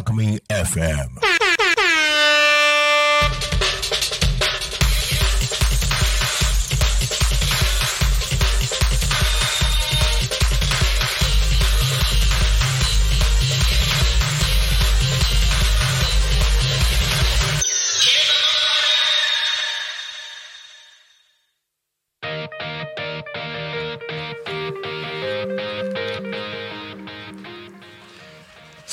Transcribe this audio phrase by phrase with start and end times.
[0.00, 1.39] Alchemy FM.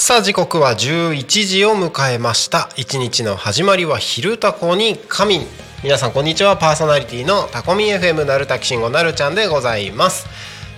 [0.08, 2.70] さあ時刻は11時を迎えました。
[2.78, 5.42] 一日の始まりは昼タコに神
[5.84, 6.56] 皆さんこんにちは。
[6.56, 10.26] パーソナリティのタコミ FM なるたきしんごなるちゃんでございます。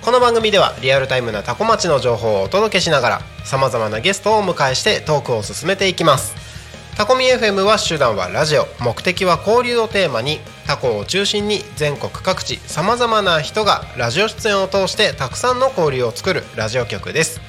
[0.02, 6.34] この番組ではリアルタイムなタコ町の情報をお届けしながらさまざまなゲストをお迎えしてトークを進めていきます。
[6.98, 8.66] タコミ FM は手段はラジオ。
[8.80, 10.40] 目的は交流をテーマに。
[10.66, 17.49] タコを中心に全国各地さまざまな人がラジオ出演を通してたくさんの交流を作るラジオ局です。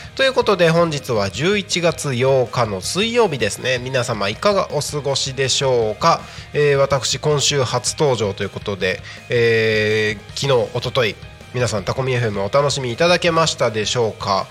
[0.15, 3.79] ということで本日は11月8日の水曜日ですね。
[3.79, 6.21] 皆様いかがお過ごしでしょうか、
[6.53, 8.99] えー、私今週初登場ということで、
[9.29, 11.15] えー、昨日おととい
[11.53, 14.47] 皆さんタコミ FM お楽しみいただけましたでしょうか？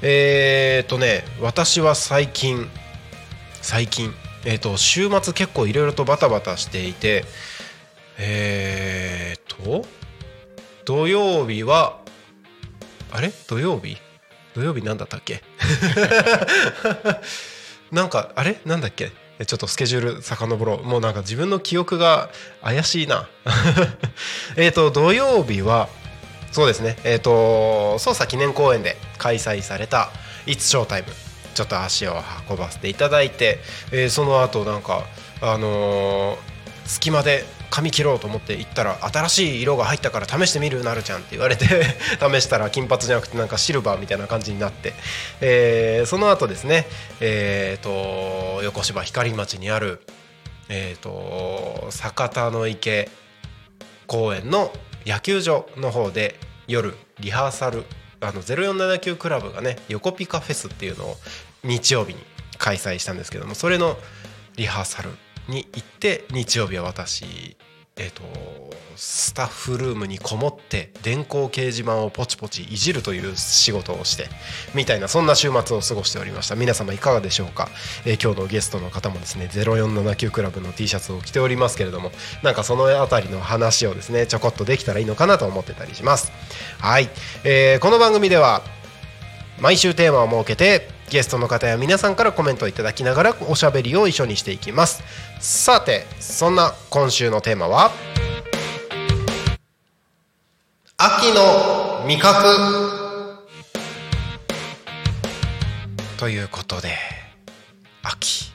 [0.00, 2.68] えー、とね私は最近
[3.60, 4.12] 最近
[4.44, 7.24] えー、と週末結構いろいろとバタバタしていて
[8.18, 9.86] えー、と
[10.84, 12.00] 土曜日は
[13.12, 13.30] あれ？
[13.46, 13.98] 土曜日？
[14.54, 15.42] 土曜日なんだったっけ？
[17.90, 18.60] なんかあれ？
[18.64, 19.10] なんだっけ？
[19.46, 20.82] ちょっとスケジュール遡ろう。
[20.84, 22.30] もうなんか自分の記憶が
[22.62, 23.28] 怪しいな。
[24.56, 25.88] えっと土曜日は
[26.52, 26.96] そうですね。
[27.04, 30.10] えっ、ー、と捜査記念公演で開催された
[30.46, 31.04] 「It's Showtime」
[31.54, 33.58] ちょっと足を運ばせていただいて、
[33.90, 35.04] えー、その後なんか
[35.40, 36.38] あのー、
[36.86, 41.64] 隙間で髪切ろうと思って行ったら新しい色が入ったから試してみるなるちゃんって言われて
[42.20, 44.92] 試したら金髪じゃなくてなんかシルバーみたいな感じになって、
[45.40, 46.86] えー、その後ですね、
[47.20, 50.02] えーと、横芝光町にある、
[50.68, 53.08] えーと、酒田の池
[54.06, 54.70] 公園の
[55.06, 56.38] 野球場の方で
[56.68, 57.86] 夜リハーサル
[58.20, 61.16] あの0479クラブがね横ピカフェスっていうのを
[61.64, 62.20] 日曜日に
[62.58, 63.96] 開催したんですけどもそれの
[64.56, 65.08] リハーサル
[65.48, 67.56] に行って日曜日は私
[67.96, 68.22] えーと、
[68.96, 74.28] スタッフルームにこもって電光掲示板をポチポチいじるという仕事をして
[74.74, 76.56] みたいなそんな週末を過ごしておりました。
[76.56, 77.68] 皆様いかがでしょうか、
[78.06, 86.32] えー、今日のゲストの方もですね0479クラブの T シャツを着ておりますけれどもなんかその辺りの話をですねちょこっとできたらいいのかなと思ってたりします。
[86.78, 87.10] はい、
[87.44, 88.62] えー、この番組では
[89.60, 95.02] 毎週テーマを設けてゲストの方や皆さんからコメントをいただきながらおしゃべりを一緒にしていきます。
[95.40, 97.90] さてそんな今週のテーマは？
[100.96, 102.42] 秋の味覚。
[106.16, 106.96] ということで
[108.02, 108.50] 秋。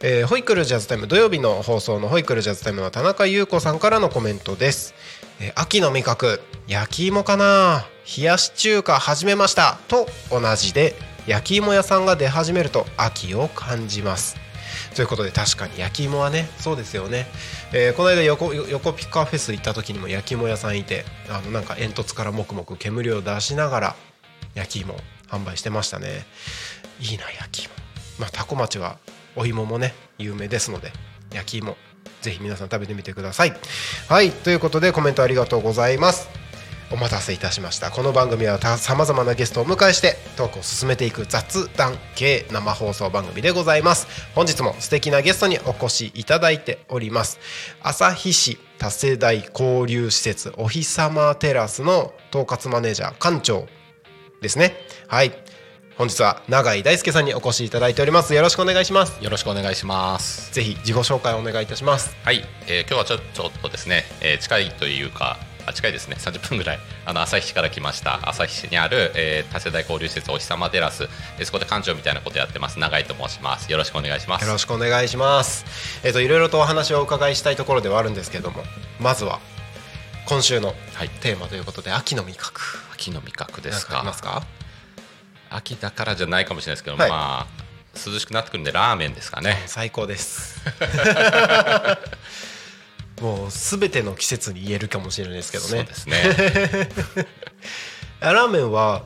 [0.00, 4.94] えーホイクルジャズタイム土曜日の放送のホイクルジャズタイムの田中優子さんからのコメントです、
[5.40, 7.84] えー秋の味覚焼き芋かな？
[8.16, 9.78] 冷やし中華始めました。
[9.88, 10.94] と同じで
[11.28, 14.36] 焼き芋屋さんが出始めると秋を感じます。
[14.96, 17.26] ということで確かに焼き芋はねそうですよね、
[17.72, 23.96] えーこの間横横ピカフェス行った時にも焼き芋屋さんいてあのなんか煙突からもくもく煙を出しながら
[24.54, 24.96] 焼き芋
[25.28, 26.24] 販売してましたね。
[27.00, 27.74] いいな焼き芋。
[28.18, 28.98] まあタコ町は
[29.36, 30.92] お芋もね有名ですので
[31.34, 31.76] 焼き芋
[32.22, 33.52] ぜひ皆さん食べてみてください。
[34.08, 36.30] はいということでコメントありがとうございます。
[36.90, 37.90] お待たせいたしました。
[37.90, 44.06] この番組はさまざまなゲストをお迎えしてトークを進めていく雑談系生放送番組でございます。
[44.34, 47.38] 本日も素敵なゲストにお越しいただいております。
[47.82, 53.66] 旭市多世代交流施設お日様テラスの統括マネージャー館長
[54.40, 54.74] ですね。
[55.08, 55.32] はい。
[55.98, 58.32] 本日は永井大輔さんにお越しいただいております。
[58.32, 59.22] よろしくお願いします。
[59.22, 60.54] よろしくお願いします。
[60.54, 62.16] ぜひ自己紹介をお願いいたします。
[62.22, 65.36] はい、えー今日はちょちょっとですね、えー近いというか、
[65.68, 71.04] あ近いですね、30分ぐらい、あの旭市から来ました、旭市にある、えー多世代交流施設、お日様テラス、
[71.38, 73.70] えーそこで館長みたいなことやってます、永井と申します。
[73.70, 74.44] よろしくお願いします。
[74.46, 75.64] よろしくお願いします。
[76.04, 78.64] えっ、といろいろとお話をお伺いしたいところではあるんですけども、
[79.00, 79.40] まずは
[80.26, 82.60] 今週のはいテーマということで秋の味覚
[82.92, 84.42] 秋の味覚ですか？
[85.50, 89.62] 秋だからじゃないかもしれないですけど、はいまあ、涼しくなってくるんで、ラーメンですかね。
[89.66, 90.60] 最高です。
[93.20, 95.94] もうすべての季節に言えるかもしれないですけどねそうで。
[95.94, 96.08] す
[97.16, 97.26] ね。
[98.20, 99.04] あラーメンは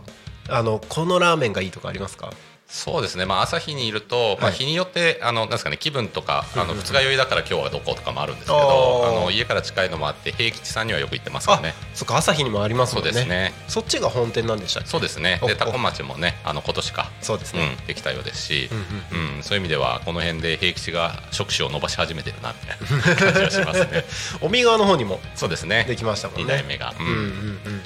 [0.48, 2.32] あのこのラーメンがいいとかありますか？
[2.72, 13.10] そうですね、まあ、朝日にいると、まあ、はい日によってあのなんですか、ね、気分とかあの二日酔いだから今日はどことかもあるんですけあどーあの家から近いのもあって平吉さんにはよく行ってますかね。、そっか朝日にもありますそもね。
[13.10, 14.88] うんですねそっちが本店なんでしたっけ？
[14.88, 17.76] そうですねで多古町もねあの今年か、そうですね。
[17.78, 18.70] うん、できたようですし、
[19.12, 24.04] うんうんそういう意味ではこの辺で平吉が触手を伸ばし始めてるなみたいな感じがしますね
[24.40, 26.42] 帯側の方にもそうですねできましたもんね。
[26.44, 27.22] 二代目が、うんうんうん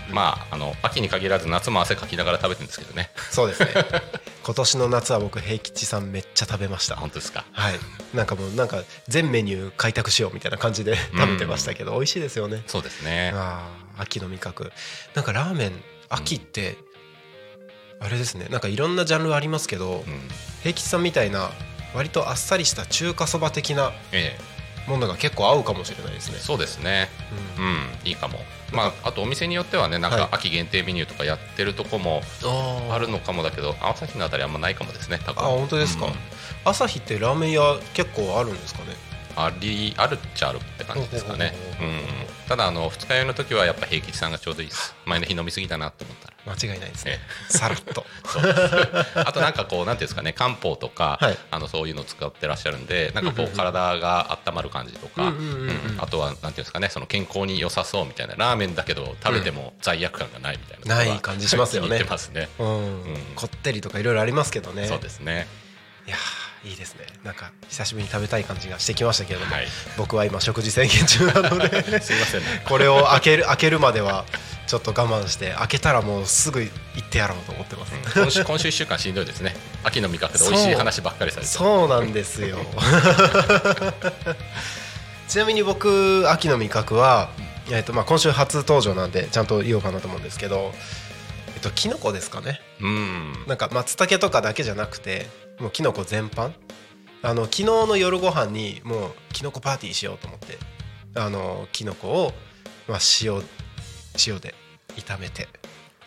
[0.09, 0.15] うん。
[0.15, 3.69] まああの秋に限らず夏も汗かきながら食べてるんですけどねそうですね。
[4.45, 6.97] 今年の夏は僕平吉さんめっちゃ食べました。
[6.97, 7.45] 本当ですか？
[7.53, 7.75] はい。
[8.15, 12.63] なんかもうなんか全メニュー開拓しようみたいな感じで食べてましたけど、美味しいですよね。
[12.67, 13.69] そうですねあ
[13.99, 14.73] あ、秋の味覚。
[15.15, 15.73] なんかラーメン
[16.09, 16.77] 秋って、
[18.01, 18.47] あれですね。
[18.51, 20.21] なんかいろんなジャンルありますけど、うん
[20.63, 21.51] 平吉さんみたいな
[21.95, 24.37] 割とあっさりした中華そば的なえ
[24.87, 26.39] えものが結構合うかもしれないですね。
[26.39, 27.09] そうですね
[27.59, 28.41] うんうんいいかも
[28.73, 30.21] まああとお店によってはねなんはい。
[30.23, 35.45] か秋限定メニューとかやってるとこもああるのかもだけど朝日のあたりあんまないかもですね多分。
[35.45, 36.07] あ本当ですか？
[36.07, 36.13] うん。
[36.65, 38.95] 朝日ってラーメン屋結構あるんですかね？
[39.37, 41.53] ありあるっちゃあるって感じですかね。
[41.79, 42.01] ほうん。
[42.49, 44.95] ただあの二日酔いの時はやっぱ平吉さんがちょうどいいです。
[45.05, 47.19] 前の日飲みすぎたなと思ったら間違いないですね。
[47.51, 47.53] え。
[47.53, 48.05] さらっと。
[49.15, 51.39] あとなんかこうなんていうんですかね漢方とか、はい。
[51.51, 55.33] あのそういうのを使ってらっしゃるんでなんかこう体が温まる感じとか
[55.99, 62.05] あとはなんていうんですかねその健康に良さそうみたいなラーメンだけど食べても罪悪感がないみたいなない感じしますよね。
[62.09, 62.49] ますね。
[62.59, 63.03] うん。
[63.03, 63.17] うん。
[63.35, 64.87] こってりとかいろいろありますけどね。
[64.87, 65.47] そうですね。
[66.07, 67.07] いやーいいですね。
[67.23, 69.67] なんか久しぶりに食べたい感じがしてきましたけれども、はい。
[69.97, 72.41] 僕は今食事制限中なので すいません。
[72.41, 74.25] ねこれを開ける開けるまでは
[74.67, 77.93] ちょっと我慢して開けたらもうすぐ行ってやろうと思ってます。
[78.15, 79.55] 今週今週1週間しんどいですね。
[79.85, 82.59] 秋の味覚で美味しい話ばっかりされてそうなんですよ。
[85.29, 87.31] ちなみに僕秋の味覚は、
[87.71, 90.73] えっとまあ、今週初登場なんでちゃんと言おうかなと思うんですけど、
[91.55, 92.61] えっと、キノコですかね。
[92.81, 93.45] うん。
[93.47, 96.53] なんか松茸とかだけじゃなくてもうキノコ全般
[97.27, 100.59] あの昨日の夜ご飯にもうキノコパーティーしようと思って
[101.17, 102.33] あのキノコを、
[102.87, 103.43] まあ、塩
[104.29, 104.55] 塩で
[104.91, 105.49] 炒めて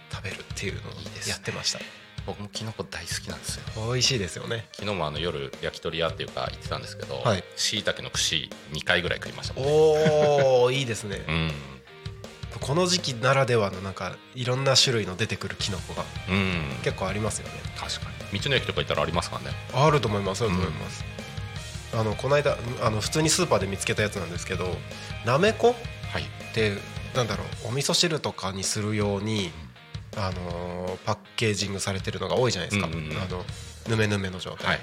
[0.09, 0.83] 食べるっていうのを
[1.27, 1.79] やってました。
[2.25, 3.63] 僕もキノコ大好きなんですよ。
[3.88, 4.67] 美味しいですよね。
[4.71, 7.43] 昨日もあの夜焼き鳥屋っていうか行ってたんですけどはい。
[7.57, 9.59] しいたけの串2回ぐらい食いました。
[9.59, 11.25] ねおおいいですね。
[11.27, 11.51] うん
[12.60, 16.62] この時期ならではのなんかいろんな種類の出てくるキノコがうん。
[16.84, 17.53] 結構ありますよね。
[17.77, 18.39] 確かに。
[18.39, 19.58] 道の駅とか行ったらありますからね。
[19.74, 21.03] あると思いますあると思います、
[21.94, 24.68] あのこの間あの普通にスーパーで見つけたやつなんですけど
[25.25, 25.75] なめこ
[26.12, 26.24] はい。
[26.24, 26.77] って
[27.15, 29.51] なんだろうお味噌汁とかにするように、
[30.15, 33.18] あのーパッケージングされてるのが多いじゃないですか、うんうんうん。
[33.18, 33.44] あの
[33.88, 34.79] ぬめぬめの状態、はい。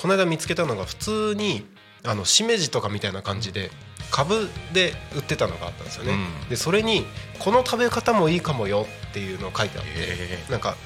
[0.00, 1.66] この間見つけたのが普通に
[2.02, 3.70] あのしめじとかみたいな感じで
[4.10, 6.48] 株で売ってたのがあったんですよね、うん。
[6.48, 7.04] でそれに
[7.38, 10.76] この食べ方もいいかもよっていうのを書いてあって、へなんか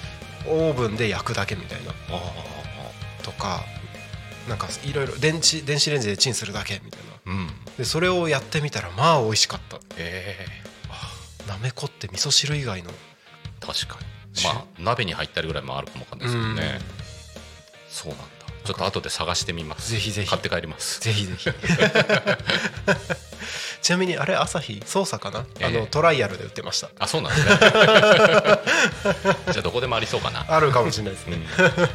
[0.46, 1.92] オーブンで焼くだけみたいな。
[2.10, 3.60] あとか
[4.48, 7.32] なんかいろいろ電池電子レンジでチンするだけみたいな。
[7.32, 7.48] ーうん。
[7.76, 9.78] でそれをやってみたらまあ美味しかった。
[9.96, 10.46] え。
[11.46, 12.94] なめこって味噌汁以外のー、
[13.60, 14.44] 確かに。
[14.44, 16.78] まあ鍋に入ったりぐらいもあるかもわかんないですけどね。
[17.88, 18.37] そうなんだ
[18.68, 19.92] ちょっと後で探してみます。
[19.92, 20.28] ぜひぜひ。
[20.28, 21.00] 買って帰ります。
[21.00, 21.48] ぜひぜひ。
[23.80, 25.64] ちなみにあれ朝日操作かな、ええ。
[25.64, 26.90] あのトライアルで売ってました。
[26.98, 27.56] あそうなんですね
[29.52, 30.44] じゃあどこでもありそうかな。
[30.46, 31.38] あるかもしれないですね、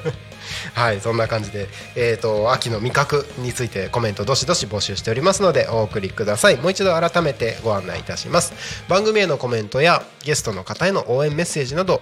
[0.74, 6.56] はいそんな感じで、えー、と秋の味覚についてコメントどしどし募集しておりますのでお送りください。
[6.56, 8.54] もう一度改めてご案内いたします。
[8.88, 12.02] 番組へのコメントやゲストの方への応援メッセージなど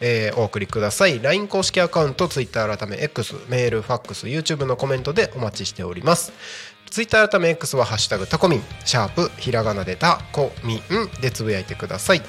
[0.00, 1.20] えーお送りください。
[1.20, 6.32] LINE 公式アカウント Twitter 改め X メールファックス YouTube のコメントでお待ちしております。
[6.90, 10.80] ツイッター改め X は「ハッシュタグタコミン」シャープひらがなでタコミン
[11.20, 12.22] でつぶやいてください。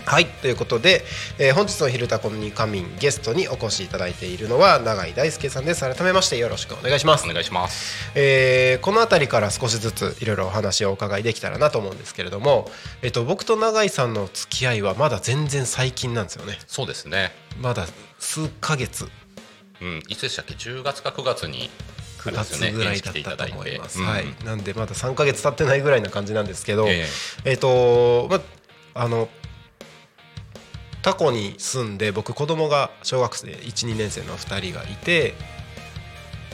[0.07, 1.03] はいということで、
[1.37, 5.81] えー本日の「昼タコに仮眠」ゲストにお越しいただいているのは永井大輔さんです。
[5.81, 7.25] 改めましてよろしくお願いします。
[7.25, 8.09] お願いします。
[8.15, 12.71] えーこの辺りから少しずついろいろお話をお伺いできたらなと思うんですけれども、
[13.01, 16.57] えっと僕と永井さんの付き合いはまだ全然最近なんですよね。
[16.67, 17.35] そうですね。
[17.59, 17.85] まだ
[18.17, 19.09] 数ヶ月。
[19.81, 21.69] うんいつでしたっけ？10月か9月に
[22.19, 24.25] 9月ぐらいだったと思います、うんはい。
[24.45, 27.05] なんでまだ3ヶ月経ってないぐらいな感じなんですけど、え。
[27.43, 28.41] えっ、とま
[28.93, 29.29] あの
[31.01, 35.35] タコに住んで僕子供が小学生12年生の2人がいて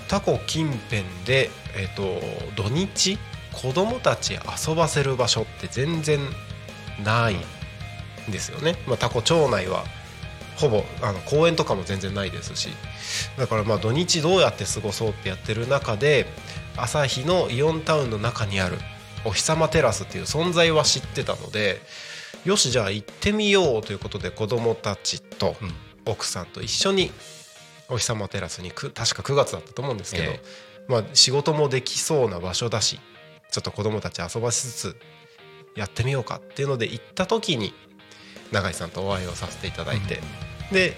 [0.08, 2.20] タコ近辺で、えっと
[2.56, 3.18] 土日
[3.52, 6.20] 子供たち遊ばせる場所って全然
[7.04, 9.84] ないんですよね、まあ、タコ町内は
[10.58, 12.70] ほぼあの公園とかも全然ないですし。
[13.38, 16.28] だからまあ土日どうやって過ごそうってやってる中で
[16.78, 18.78] 朝日のイオンタウンの中にある
[19.26, 21.82] お日様テラスっていう存在は知ってたので
[22.46, 25.72] よしじゃあ行ってみようということで子供たちとうん。
[26.06, 27.12] 奥さんと一緒に
[27.90, 30.42] お日様テラスにく確か9月だったと思うんですけど、え
[30.88, 33.00] まあ、仕事もできそうな場所だし
[33.52, 34.96] ちょっと子供たち遊ばしつつ
[35.76, 37.74] やってみようかっていうので行った時に
[38.52, 40.20] 永井さんとお会いをさせていただいて、
[40.72, 40.96] で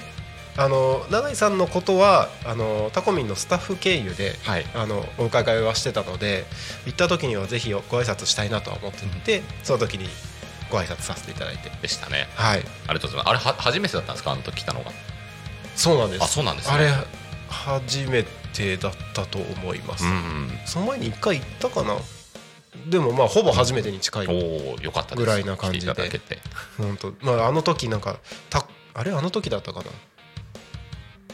[0.58, 4.66] あの永井さんのことはあのタコミンのスタッフ経由ではい。
[4.76, 6.44] あのお伺いはしてたので
[6.86, 10.10] 行った時にはぜひご挨拶したいなとは思っていて、その時に
[10.76, 12.28] ご挨拶させていただいてでしたね。
[12.36, 12.60] はい。
[12.60, 12.62] あ
[12.94, 13.30] りがとうございます。
[13.30, 14.32] あれは初めてだったんですか？
[14.32, 14.84] あの時来たの。
[14.84, 14.92] が
[15.76, 16.24] そうなんです。
[16.24, 16.76] あそうなんですね。
[16.76, 16.92] あれ
[17.50, 21.96] 初めてだったと思います、うんその前に一回行ったかな？
[22.88, 25.26] でもまあほぼ初めてに近い、おおよかったです。
[25.26, 25.92] ぐらいな感じで。
[25.94, 26.40] 来ていただけて。
[26.78, 27.14] 本当。
[27.22, 28.18] まああの時なんか
[28.50, 29.12] たあれ？
[29.12, 29.86] あの時だったかな？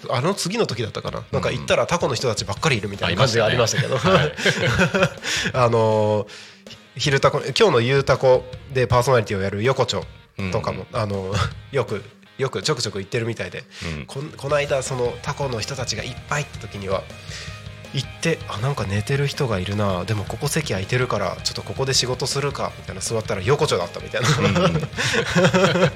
[0.10, 1.24] あの次の時だったかな？
[1.32, 4.32] なんか行ったらタコの人たちばっかりいるみたいな感じがありましたけど、はい
[5.54, 6.28] あの
[6.96, 8.44] 昼タコ今日の「ゆうたこ」
[8.74, 10.06] でパーソナリティをやる横丁
[10.52, 11.34] とかも、あの
[11.72, 12.04] よく
[12.38, 13.64] よくちょくちょく言ってるみたいで、
[13.98, 14.06] うん。
[14.06, 17.04] こんこの間そのタコの人たちがいっぱいって時には
[17.94, 24.28] 行ってあなんか寝てる人がいるなでもここ席空いてるからちょっとここで仕事するかみたいな座ったら横丁だったみたいな、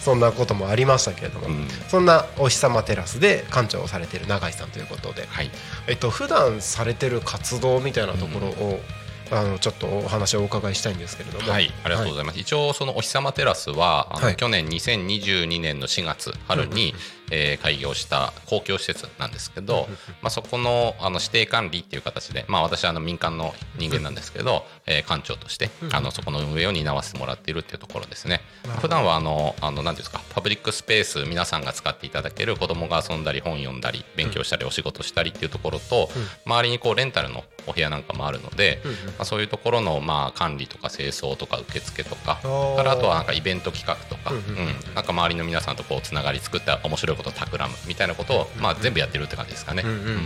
[0.00, 1.68] そんなこともありましたけれども、うん。
[1.88, 5.50] そんなお日様テラスで館長をされている永井さんということで、はい。
[5.86, 8.82] えっと普段されてる活動みたいなところを、
[9.30, 11.50] あのちょっとお話をお伺いしたいんですけれども。
[11.50, 12.38] はい、ありがとうございます。
[12.38, 14.36] 一応そのお日様テラスははい。
[14.36, 16.94] 去年2022年の4月春に、
[17.30, 19.88] えー開業した公共施設なんですけど、
[20.20, 28.40] まあそこのあの指定管理っていう形で、まあ私はあの民間の人間なんですけど、えー館長としてあのそこの運営を担わせてもらっているっていうところですね。
[28.80, 36.08] 普段はあのあの何ですかパブリックスペース皆さんが使っていただける子供が遊んだり本読んだり勉強したりお仕事したりっていうところと、
[36.46, 38.90] 周りにこうレンタルのお部屋なんかもあるので、ま
[39.20, 42.76] あ、そういうところのまあ管理とか清掃とか受付とかー。
[42.76, 49.82] からあとはなんかイベント企画とか、うんなんか周りの皆さんとこうつながり作った面白いことを企むみたいなことを、まあ、全部やってるって感じですかね。
[49.84, 50.24] うんうんうんうん。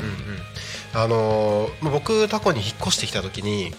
[0.95, 3.75] あのー僕タコに引っ越してきた時に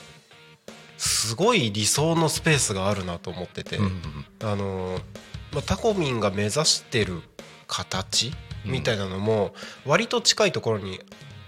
[0.98, 5.02] すごい理想のスペースがあるなと思ってて、うんうんあのー
[5.54, 7.22] まあ、タコミンが目指してる
[7.68, 8.34] 形
[8.66, 9.54] みたいなのも
[9.86, 11.00] 割と近いところに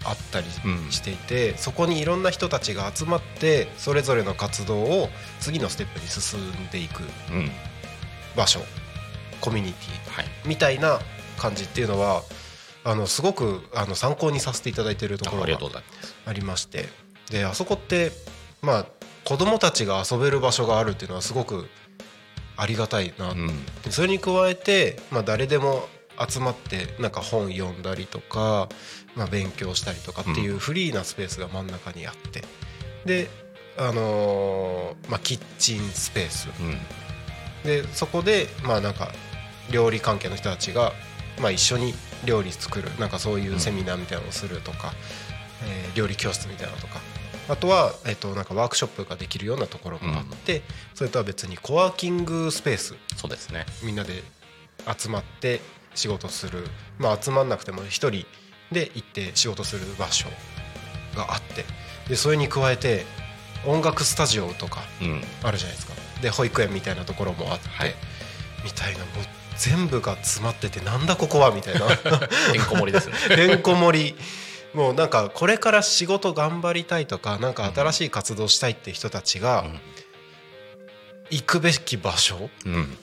[0.03, 7.51] あったりうんしていて、そこにいろんな人たちが集まってそれぞれの活動を次のステップに進んでいくうん。
[8.35, 8.61] 場所
[9.41, 10.25] コミュニティはい。
[10.45, 10.99] みたいな
[11.41, 12.21] 感じっていうのは
[12.83, 15.57] あのすごくあの参考にさせていただいているところが
[16.25, 16.87] あありまして。
[17.31, 18.11] であそこって
[18.61, 18.85] まあ
[19.23, 21.69] 子供たちが遊べる場所があるっていうのはすごく
[22.57, 23.49] ありがたいな、うん。
[23.89, 25.87] それに加えて、まあ、誰でも
[26.27, 28.67] 集まってなんか本読んだりとか、
[29.15, 32.43] まあ、勉強したりとかっていうフリーなスペースが真ん中にあって。
[33.05, 33.29] で
[33.77, 36.49] あのーまあ、キッチンスペース。
[36.59, 36.77] うん。
[37.63, 39.11] でそこでまあなんか
[39.71, 40.91] 料理関係の人たちが、
[41.39, 41.93] まあ、一緒に
[42.25, 44.93] 料理作るなんかそういうセミナーみたいなのをするとか、
[45.63, 46.99] えー料理教室みたいなのとか
[47.49, 50.61] あとは、えっとなんかワークショップができるようなところがあって、
[50.93, 53.65] それとは別にコワーキングスペースそうですね。
[53.83, 54.23] みんなで
[54.97, 55.59] 集まって
[55.93, 56.65] 仕事する。
[56.97, 58.25] まあ集まんなくても一人
[58.71, 60.29] で行って仕事する場所
[61.15, 61.65] があって
[62.07, 63.05] でそれに加えて
[63.65, 65.21] 音楽スタジオとかうん。
[65.43, 65.93] あるじゃないですか。
[66.21, 67.93] で保育園みたいなところもあって、はい。
[68.63, 69.07] みたいなもう
[69.61, 71.81] 全部が詰まっててなんだここはみたいな。
[72.51, 73.15] てんこ盛りですね。
[73.29, 74.15] てんこ盛り。
[74.73, 79.79] もうなんかこれから仕事頑張りたいとかなんか新しい活動したいって人たちがうん。
[81.29, 82.97] 行くべき場所うん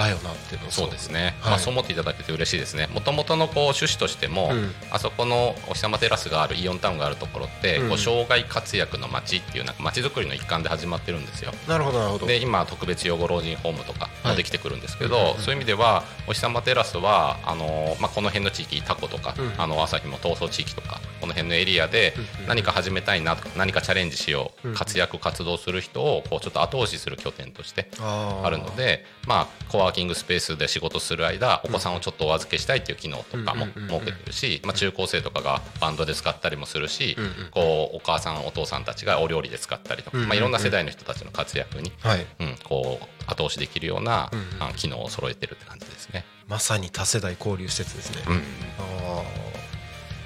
[0.00, 2.88] だよなっていうのをそうですね、はいまあ、そう思っていただけて嬉しいですね。
[2.92, 4.70] もともとのこう趣旨としても、うん。
[4.90, 7.88] あそこのお日様テラスがあるイオンタウンがあるところって、うん。
[7.90, 11.52] こう障害活躍の街っていうなんか街づくりの一環で始まってるんですよ。
[11.68, 11.98] なるほど。
[11.98, 14.32] なるほどで今特別養護老人ホームとかはい。
[14.32, 19.52] もできてくるんですけど、うんうんうんそういう意味ではお日様テラスはあの、まあ、この辺の地域タコとか、うん。
[19.58, 22.14] あの朝日も闘争地域とかこの辺のエリアで
[22.46, 37.16] 何か始めたいなとか何かチャレンジしよう、活躍活動する人をこうちょっと後押しする拠点としてあるので、まあ、コワーキングスペースで仕事する間お子さんをちょっとお預けしたいっていう機能とかも設けてるし、まあ、中高生とかがバンドで使ったりもするし、
[37.50, 42.26] こうお母さんお父さんたちがお料理で使ったりとか、まあ、いろんな世代の人たちの活躍に、はい。
[42.38, 44.30] うん、こう後押しできるような、
[44.76, 46.24] 機能を揃えてるって感じですね。
[46.46, 48.36] まさに多世代交流施設ですね、うん。
[48.36, 49.22] あ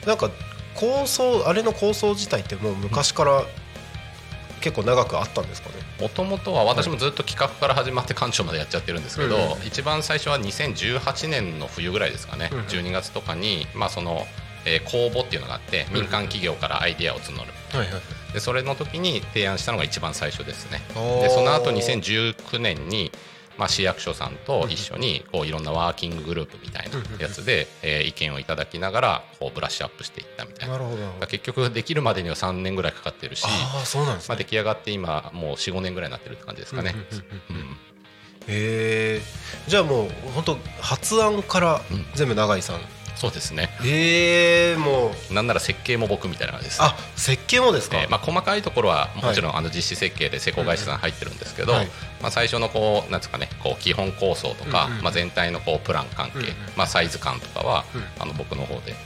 [0.02, 0.06] ー。
[0.06, 0.30] なんか
[0.74, 3.42] 構想あれの構想自体ってもう昔から
[4.60, 5.76] 結構長くあったんですかね？
[6.00, 14.26] もともとは私もずっと企画から始まって館長までやっちゃってるんですけど、うん一番最初は2018年の冬ぐらいですかね、うん12月とかに、まあその
[14.66, 17.52] えー公募っていうのがあって民間企業からアイデアを募る。
[17.76, 20.80] はいはいでそれの時に提案したのが一番最初ですね。
[21.22, 23.12] でその後2019年に、
[23.56, 30.74] まあ、市役所さんと一緒にこういろんなワーキンググループみたいなやつで、えー意見をいただきながらこうブラッシュアップしていったみたいな。
[30.74, 31.26] なるほど。
[31.26, 36.94] 結局できるまでには3年ぐらいかかってるしああそうなんですまあ、ね出来上がって今もう45年ぐらいになってるって感じですかね。
[36.94, 37.62] うんうんうんうん。
[37.62, 37.76] うん
[38.46, 39.22] へえ
[39.68, 42.04] じゃあもう本当発案からうん。
[42.14, 42.80] 全部永井さん、
[43.16, 43.70] そうですね。
[43.84, 45.03] ええもう
[45.34, 51.86] なんなら設計も僕みたいな感じです、あ設計もですか、えーまあ、細かいところはもちろんあの実施設計で施工会社さん入ってるんですけど、はい。
[52.22, 58.02] まあ、最初のこうなんですかねこう基本構想とか、うんうんまあ、全体のこうプラン関係、うんうんまあ、サイズ感とかは、うん。
[58.22, 58.98] あの僕の方では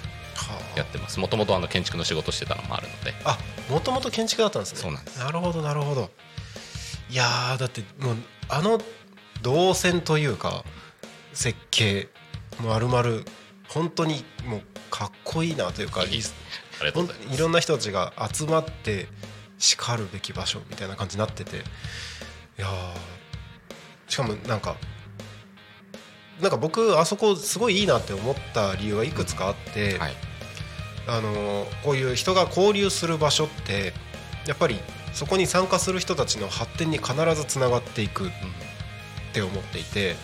[0.76, 1.18] やってます。
[1.18, 3.14] もともと建築の仕事してたのもあるので。
[3.24, 3.38] あ
[3.68, 4.80] もともと建築だったんですね。
[4.80, 5.18] そうなんです。
[5.18, 6.10] なるほどなるほど。
[7.10, 8.16] いやーだってもう
[8.48, 8.80] あの
[9.42, 10.64] 動線というか
[11.32, 12.08] 設計
[12.60, 13.24] もあるまる
[13.68, 19.06] 本当にもうかっこいいなというかいろんな人たちが集まって
[19.58, 21.60] しかるべき場所みたいな感じになっててい
[22.58, 24.76] やーしかもなんか
[26.40, 30.12] なんか僕あそこすごいいいなって思った理由はいくつかあって、はい。
[31.08, 33.94] あのこういう人が交流する場所って
[34.46, 34.78] やっぱり
[35.14, 38.30] そこに参加する人たちの発展に必ずつながっていくっ
[39.32, 40.16] て思っていて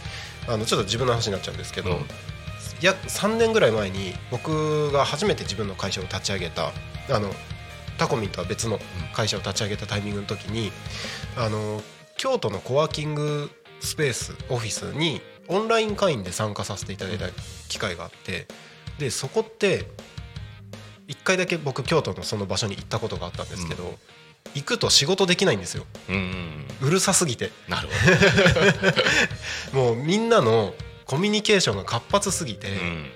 [0.46, 2.04] あのちょっと自分の話になっちゃうんですけど、うん
[2.80, 6.72] 約3年ぐらい前に僕が初めて自分の会社を立ち上げた
[7.10, 7.30] あの
[7.98, 8.78] タコミンとは別の
[9.12, 10.72] 会社を立ち上げたタイミングの時に
[11.36, 11.80] あの
[12.16, 13.50] 京都のコワーキング
[13.80, 17.26] スペースオフィスにオンライン会員で参加させていただいた
[17.68, 18.46] 機会があって
[18.98, 19.86] でそこって
[21.08, 23.94] 1回だけ僕京都のその場所に行ったことがあったんですけど、
[24.54, 25.84] 行くと仕事できないんですよ。
[26.08, 27.50] うんうんうるさすぎて。
[27.68, 27.88] なる
[29.72, 30.74] ほ もうみんなの
[31.06, 32.68] コミュニケーションが活発すぎて、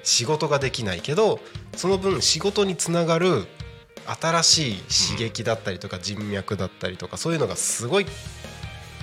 [0.03, 1.41] 仕事ができないけど
[1.77, 3.47] その分仕事につながる
[4.21, 8.07] 新しい刺激だったりとか人脈だったりとかそういうのがすごい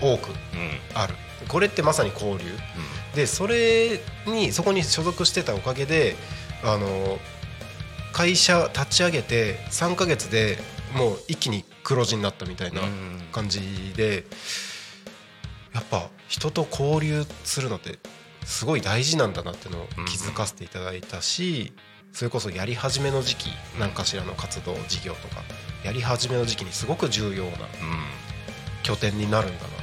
[0.02, 0.36] 多くうん。
[0.94, 1.14] ある。
[1.48, 2.46] これってまさに交流。
[3.16, 6.16] でそれにそこに所属してたおかげで
[6.64, 7.18] あの
[8.14, 10.58] 会社立ち上げて3ヶ月で
[10.96, 13.22] もう一気に黒字になったみたいなうん。
[13.32, 14.26] 感じで
[15.74, 18.00] やっぱ人と交流するのって
[18.46, 21.74] すごい大事なんだなっていうのを気づかせていただいたし
[22.14, 25.42] それこそやり始めの時期何かしらの活動事業とか
[25.84, 27.56] やり始めの時期にすごく重要なうん。
[28.84, 29.76] 拠点になるんだなって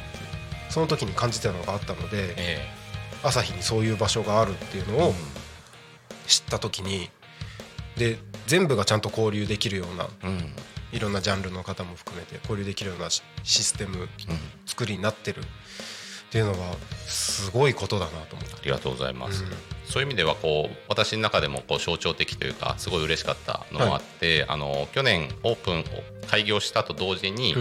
[0.70, 2.68] その時に感じたのがあったのでえ
[3.24, 5.14] 朝日にそういう場所があるっていうのを
[6.26, 7.10] 知った時に
[7.96, 10.08] で全部がちゃんと交流できるような
[10.92, 14.08] いろんなジャンルの方も含めて交流できるようなシシステム
[14.66, 15.42] 作りになってる
[16.32, 16.74] っていうのは
[17.06, 18.54] すごいことだなと思って。
[18.54, 19.50] ありがとうございます、うん。
[19.84, 25.84] そういう意味ではこう私の中でもこう象徴的というかすごい嬉しかったのもあって、あの去年オープンを
[26.28, 27.54] 開業したと同時に、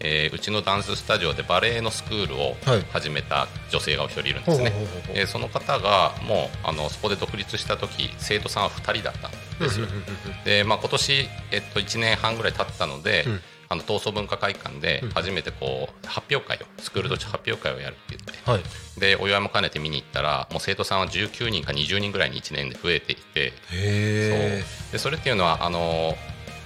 [0.00, 2.82] えーうちのダンススタジオでバレエのスクールをはい。
[2.92, 4.70] 始めた女性がお一人いるんですね。
[4.70, 5.14] ほうほうほうほう。
[5.16, 9.86] でその方がもうあのそこで独立した時生徒さんは2人だったんですよ。
[10.46, 15.10] で、まあ、今年、えっと、1年半ぐらい経ったので、うんあの闘争文化会館でうん。
[15.10, 18.50] 初めてこう発表会をスクールとして発表会をやるって言って。
[18.50, 19.00] はい。
[19.00, 23.52] でお祝いも兼ねて見に行ったらもう生徒さんは19人か20人ぐらいに1年で増えていて。
[23.72, 24.92] へそう。
[24.92, 26.16] でそれっていうのはあの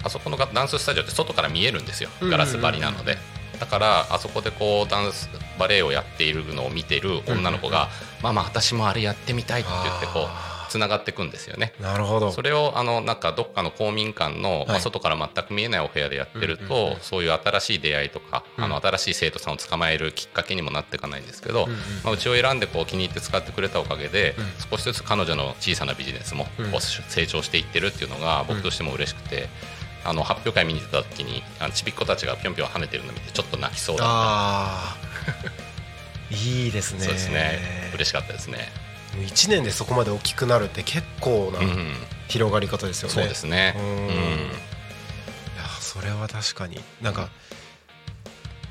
[0.04, 2.11] あそこのがダンススタジオって外から見えるんですよ。
[2.22, 3.18] ガラス張りなので。
[3.58, 7.88] だからあそこでこうダンスバレエをやっているのを見てる女の子が
[8.22, 11.72] 「まあまあ私もあれやってみたい」って言ってこあうつながっていくんですよね。
[11.81, 12.31] なるほど。
[12.31, 21.66] それをあのなんかどっかの公民館の、まあ、はい外から全く見えないお部屋でやってると、そういう新しい出会いとか、うんあの新しい生徒さんを捕まえるきっかけにもなっていかないんですけど、
[22.04, 24.70] まあ、うちを選んでこう気に入って使ってくれたおかげで、うん。
[24.70, 26.70] 少しずつ彼女の小さなビジネスもうん。
[26.70, 29.48] こう成長していってるっていうのが僕としても嬉しくて。
[30.04, 34.09] あの発表会見に出た時にあのちびっ子たちがぴょんぴょん跳ねてるのを見てちょっと泣きそうだっ
[36.31, 36.35] た。
[36.35, 37.00] いいですね。
[37.00, 37.59] そうですね。
[37.94, 38.70] 嬉しかったですね、
[39.14, 41.94] 1年でそこまで大きくなるって結構なうん、
[42.29, 43.75] 広がり方ですよね、そうですね。
[43.77, 46.81] いやそれは確かに。
[47.01, 47.31] なんか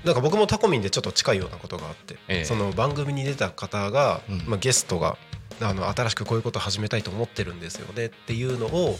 [0.04, 2.46] なんか僕もタコミンでちょっと近いようなことがあって、ええ。
[2.46, 4.44] その番組に出た方が、うん。
[4.48, 5.18] まあ、ゲストが
[5.62, 8.98] あの新しくこういうこと始めたいと思ってるんですよねっていうのを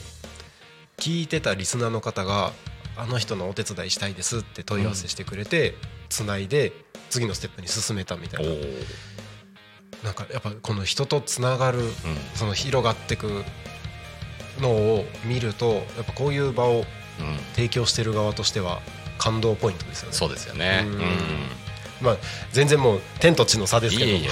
[0.98, 2.52] 聞いてたリスナーの方が
[2.98, 5.76] あの人のお手伝いしたいですって問い合わせしてくれて、
[6.10, 6.74] つないで
[7.10, 8.52] 次のステップに進めたみたいな
[10.04, 11.92] なんかやっぱこの人とつながるうん。
[12.36, 13.44] その広がってく
[14.60, 16.80] のを見るとやっぱこういう場を
[17.20, 17.38] うん。
[17.56, 18.80] 提供してる側としては
[19.18, 20.14] 感動ポイントですよね。
[20.14, 20.84] そうですよね。
[20.86, 20.98] ううん。
[21.00, 21.02] ん。
[22.02, 22.18] まあ
[22.52, 24.12] 全然もう天と地の差ですけど。
[24.12, 24.28] いえいえ、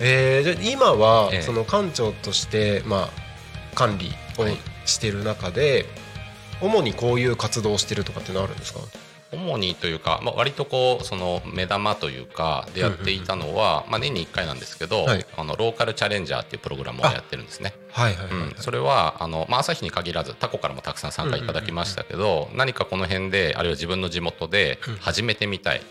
[0.00, 0.42] え。
[0.42, 1.42] ーじゃあ今はええ。
[1.42, 4.56] その館長としてまあ管理をはい。
[4.86, 5.86] してる中で
[6.60, 8.80] 主にこういう活動をしてるとかってのあるんですか？
[9.32, 15.26] 主にというか、まあ、割とこうその目玉というかでやっていたのは、まあ、年に1回なんですけど、はい。
[15.36, 17.74] あのローカルチャレンジャーっていうプログラムをやってるんですね。
[17.92, 25.82] はいはいはい、うん、それはあの、まあ、朝日に限らず他校からもたくさん参加いただきましたけど、何かこの辺であるいは自分の地元で始めてみたい、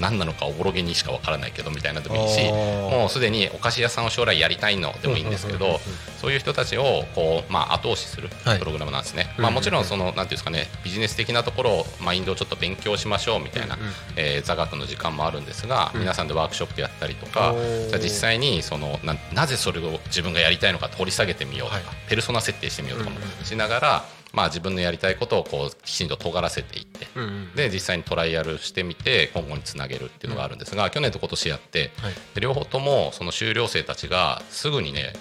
[0.00, 5.80] 何なのかおぼろげにしかわからないけどみたいなのでもいいしもうすでにお菓子屋さんを将来やりたいのでもいいんですけど
[6.20, 8.58] そういう人たちをこう、まあ、後押しするはい。
[8.58, 16.00] プログラムなんですね、うんまあ、もちろんそのなんていうんですかねビジネス的なところをマインドをちょっと勉強しましょうみたいな、うんうんえー座学の時間もあるんですが、うん。
[16.00, 17.54] 皆さんでワークショップやったりとか
[17.88, 21.96] じゃあ実際にそのななぜそれを自分がやりたいのか掘り下げてみようとか、はい。
[22.08, 27.06] ペルソナ設定してみようとかもしながら、まあ、自分のやりたいことをこうきちんと尖らせていって。
[27.14, 32.12] うんうんで実際にトライアルしてみて今後につなげるっていうのがあるんですが、去年と今年やってはい。
[32.34, 35.12] で両方ともその修了生たちがすぐにね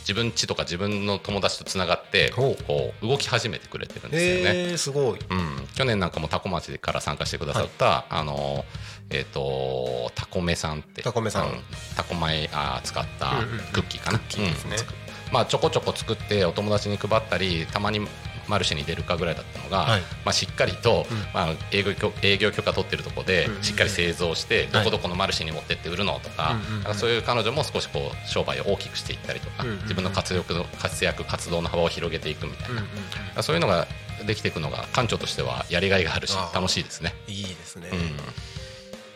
[0.00, 2.56] 自分家とか自分の友達とつながってこ
[3.02, 4.60] う動き始めてくれてるんですよね。
[4.70, 5.18] えー、すごい。
[5.18, 8.64] うん、去年なんかもタコ町から参加してくださった、あの
[9.10, 11.02] えっ、とタコメさんって。
[11.02, 11.46] タコメさん。
[11.48, 11.50] う
[11.96, 13.58] タコ米あー使ったうんうんうん。
[13.72, 14.76] クッキーかな、クッキーですね。
[15.28, 15.34] うん。
[15.34, 18.06] まあちょこちょこ作ってお友達に配ったりたまに
[18.48, 20.00] マルシェに出るかぐらいだったのが、はい。
[20.24, 21.16] まあ、しっかりと、うん。
[21.34, 26.94] まあ、営業許営業許可取ってるとこでしっかり製造して、はいどこどこのマルシェに持ってって売るのとか,、うんうんうん。
[26.94, 32.68] そういう彼女も少しこう商売を大きくしていったりとか、自分の活躍の活躍活動の幅を広げていくみたい
[33.34, 33.86] な、そういうのが
[34.26, 37.14] できていくのが館長としてはやりがいがあるし楽しいですね。
[37.28, 37.98] いいですね、うん。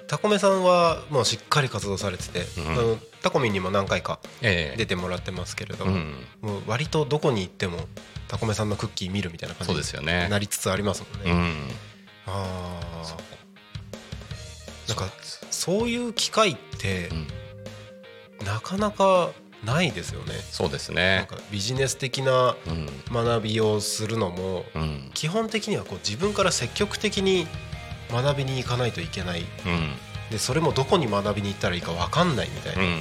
[0.07, 2.69] タコメさんはもうしっかり活動されてて、うん。
[2.69, 4.77] あのタコミンにも何回かええ。
[4.77, 7.79] 出てもらってますけれども、うん、もう割とどこに行っても
[8.31, 11.33] タコメさんのクッキー見るみたいな感じになりつつありますもんね。
[11.33, 11.69] うん、
[12.29, 12.81] あ
[14.87, 15.07] なんか
[15.51, 17.27] そういう機会ってうん。
[18.47, 19.33] なかなか
[19.65, 20.35] ないですよね。
[20.53, 21.27] そうですなんね。
[21.29, 22.89] かビジネス的なうん。
[23.13, 25.11] 学びをするのもうん。
[25.13, 27.49] 基本的にはこう自分から積極的に
[28.13, 29.41] 学びに行かないといけない。
[29.41, 29.97] うん。
[30.31, 32.91] でそれもどこに学びに行ったらいいか分かんないみたいな,、うん。
[32.91, 33.01] なん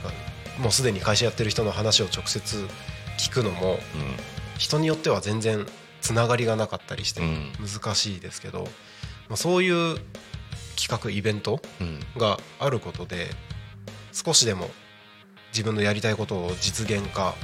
[0.00, 0.12] か
[0.60, 2.68] もうすでに会社やってる人の話を直接
[3.18, 3.80] 聞くのも
[4.60, 5.66] 人によっては全然
[6.02, 7.50] つながりがなかったりしてうん。
[7.66, 8.64] 難しいですけど、
[9.28, 9.98] まあ、そういう
[10.76, 12.00] 企画イベントうん。
[12.16, 13.30] があることで
[14.12, 14.68] 少しでも
[15.52, 17.34] 自分のやりたいことを実現化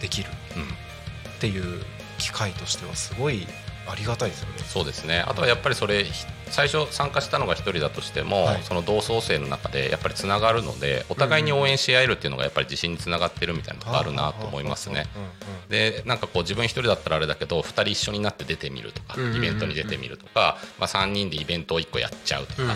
[0.00, 0.62] できるうん。
[0.62, 1.82] っていう
[2.18, 3.46] 機会としてはすごい
[3.88, 4.58] ありがたいですよね。
[4.58, 5.20] そうですね。
[5.26, 8.62] あとはやっぱりそれひ最初参加したのが1人だとしても、はい。
[8.62, 15.06] その同窓生の中でやっぱりつながるのでお互いに応援し合えるっていうのがやっぱり自信につながってるみたいなところあるなと思いますね。
[15.68, 22.68] でなんかこう自分一人だったらあれだけど2人一緒になって出てみるとかイベントに出てみるとか、まあ、3人でイベントを1個やっちゃうとか、うん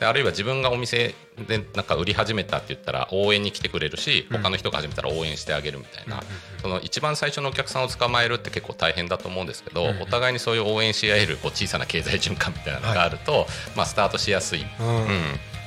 [0.00, 1.14] であるいは自分がお店
[1.46, 4.42] でなんか売り始めたって言ったら応援に来てくれるしうん。
[4.42, 6.22] 他の人が始めたら応援してあげるみたいな、
[6.62, 14.64] その一番最初のお客さんを捕まえるって結構大変だと思うんですけど、お互いにそういう応援し合えるこう小さな経済循環みたいなのがあると、まあ、スタートしやすい。
[14.80, 14.86] うん。
[14.86, 15.06] うん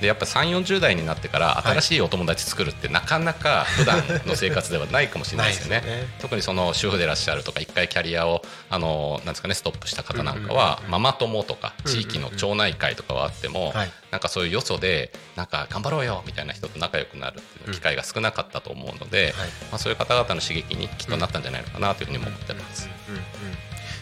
[0.03, 5.79] でやっぱ3 4 0代になってから新しいお友達作るってなかなか 普段の生活ではないかもしれないですよね。
[5.79, 6.07] ね。
[6.19, 13.91] 特にその主婦でいらっしゃるとか一回キャリアをあのなんですかねストップした方なんかはママ友とか地域の町内会とかはあってもはい。
[14.11, 19.47] なんかそういうよそでなんか頑張ろうよみたいな人と仲良くなるっていう機会が少なかったと思うので、はい。
[19.71, 22.89] まあ、そういう方々の刺激にきっとなったんじゃないのかなというふうにも思ってます。
[23.07, 23.25] うんうんうん。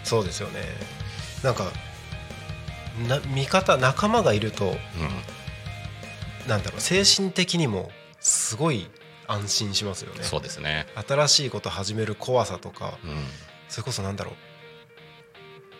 [0.03, 0.61] そうですよね。
[1.43, 1.71] なんか
[3.07, 4.75] な味方仲間がいるとうん
[6.47, 8.87] なんだろう精神的にもすごい
[9.27, 10.23] 安心しますよね。
[10.23, 13.25] そうですね、新しいこと始める怖さとかうん。
[13.69, 14.33] それこそなんだろう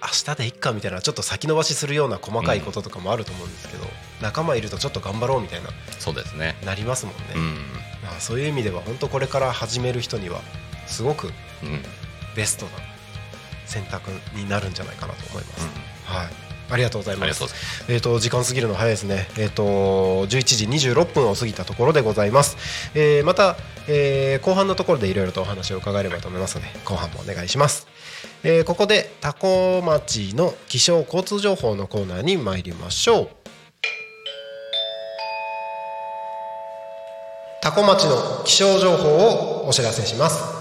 [0.02, 3.86] 明日でいっかみたいなちょっと先延ばしするような細かいこととかもあると思うんですけど、
[4.22, 5.70] 仲間いるとちょっと頑張ろうみたいな
[6.00, 7.56] そうですね、なりますもんね、うん。
[8.04, 10.42] まあ、そういう意味では本当これから始める人には
[10.88, 11.28] すごく
[11.64, 11.84] うん。
[12.36, 12.72] ベストな
[13.66, 16.16] 選択になるんじゃないかなと思います、うん。
[16.16, 17.44] はいありがとうございます。
[17.90, 22.58] えー、と時間過ぎるの早いですね、えー、と11時26分を過ぎたところでございます、
[22.96, 23.58] えーまた、
[23.88, 27.88] えー後半のところでいろいろとお話を伺えればと思いますので後半もお願いします、
[28.44, 33.30] えーここで多古町の気象交通情報のコーナーに参りましょう。
[37.64, 40.61] 多古町の気象情報をお知らせします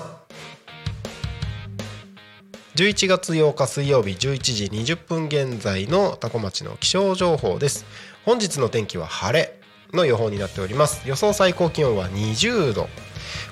[2.81, 7.85] 11月8日水曜日11時20分現在の多古町の気象情報です。
[8.25, 9.61] 本日の天気は晴れ
[9.93, 11.07] の予報になっております。
[11.07, 12.88] 予想最高気温は20度。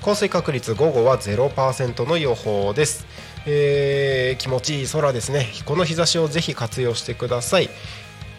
[0.00, 3.06] 降水確率午後は0%の予報です、
[3.44, 5.48] えー気持ちいい空ですね。
[5.66, 7.68] この日差しをぜひ活用してください。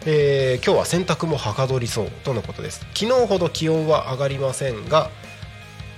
[0.06, 2.80] えー今日は洗濯もはかどりそうとのことです。
[2.94, 5.08] 昨日ほど気温は上がりませんが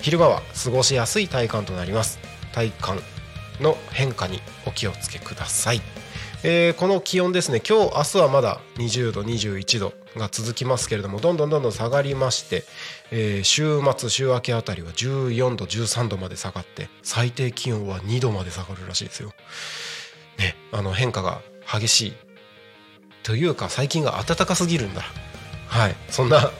[0.02, 2.18] 昼間は過ごしやすい体感となります。
[2.52, 3.02] 体感
[3.60, 5.80] の変化にお気をつけください、
[6.42, 7.60] えーこの気温ですね。
[7.66, 12.64] 今日明日はまだ20度21度が続きますけれどもどんどんどんどん下がりまして、
[13.10, 19.32] えー週末週明けあたりは14度13度まで下がって最低気温は2度まで下がるらしいですよ、
[20.38, 22.12] ね、あの変化が激しい
[23.22, 25.02] というか最近が暖かすぎるんだ。
[25.68, 25.94] はい。
[26.10, 26.50] そんな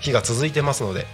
[0.00, 1.06] 日が続いてますので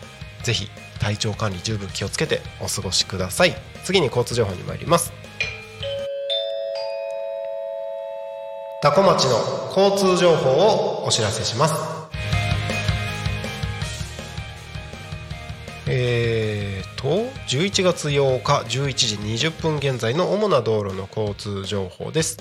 [0.43, 0.69] ぜひ
[1.01, 3.57] 体調管理十分気をつけてお過ごしください。
[3.85, 5.13] 次に交通情報に参ります。
[8.83, 11.75] 多古町の交通情報をお知らせします。
[15.87, 17.09] えーと
[17.49, 22.39] 11月8日11時20分現在の主な道路の交通情報です。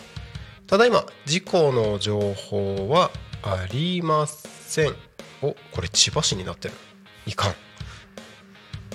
[0.67, 3.11] ただいま事故の情報は
[3.43, 4.95] ありません。
[5.41, 6.73] おこれ千葉市になってる。
[7.27, 7.53] いかん。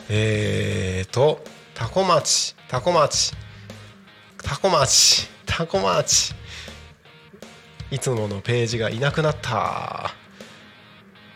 [0.09, 1.41] えーと
[1.77, 3.35] 多古町多古町
[4.43, 6.35] 多古町多古町
[7.91, 10.15] いつものページがいなくなった。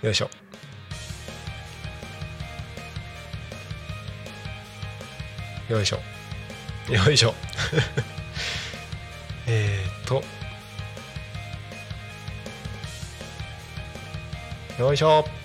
[0.02, 0.30] よいしょ。
[5.68, 5.98] よいしょ。
[6.90, 7.34] よいしょ。
[9.46, 10.24] えーと。
[14.78, 15.39] よいしょ。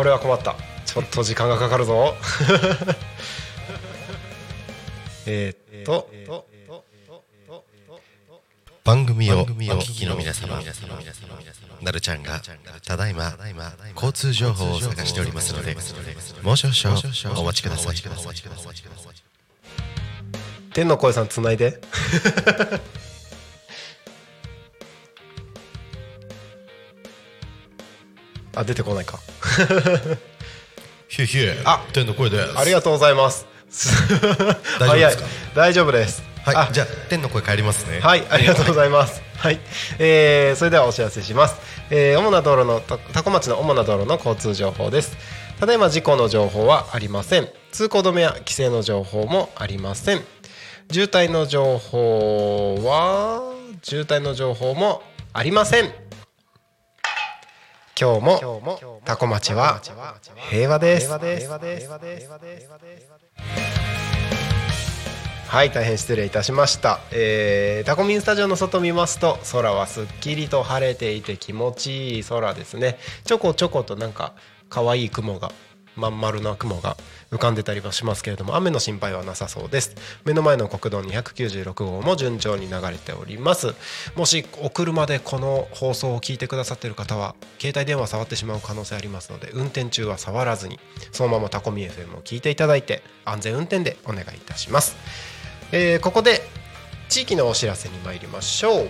[0.00, 0.56] これは困った。
[0.86, 2.14] ちょっと時間がかかるぞ。
[5.26, 6.08] えーっと
[8.82, 10.58] 番組をお聞きの皆様
[11.82, 12.40] なるちゃんが
[12.86, 13.36] ただいま
[13.94, 15.76] 交通情報を探しておりますので
[16.42, 16.98] もう少々
[17.38, 17.96] お待ちください。
[20.72, 21.78] 天の声さんつないで。
[28.56, 29.20] あ出てこないか
[31.08, 33.46] ヒューヒューあ天の声ですありがとうございます
[34.78, 35.24] 大丈夫ですか？
[35.54, 39.22] 大丈夫ですはいじゃあ天の声帰りますねはい、ありがとうございます。
[39.36, 39.60] はい、
[39.98, 41.56] えー、それではお知らせします。
[41.90, 45.16] えー、主な道路のた多古町の主な道路の交通情報です。
[45.58, 47.48] ただいま事故の情報はありません。
[47.72, 50.22] 通行止めや規制の情報もありません。
[50.90, 55.90] 渋滞の情報は渋滞の情報もありません。
[58.00, 59.82] 今日も多古町は
[60.48, 61.10] 平和です。
[65.46, 72.96] はい大変失礼いたしました、えータコミンスタジオの外見ますと空はすっきりと晴れていて気持ちいい空ですね。
[73.26, 74.32] ちょこちょことなんか
[74.70, 75.52] 可愛い雲が
[75.96, 76.96] まん丸な雲が
[77.30, 79.94] 浮かんでたりはしますけれども雨の心配はなさそうです。
[80.24, 83.74] 目の前の国道296号も順調に流れております。
[84.16, 90.78] もしお車でこの放送を聞いてくださっている方は携帯電話触ってしまう可能性ありますので運転中は触らずに
[91.12, 94.96] そのままタコミ FM を聞いていただいて安全運転でお願いいたします、
[95.72, 96.40] えーここで
[97.10, 98.88] 地域のお知らせに参りましょう。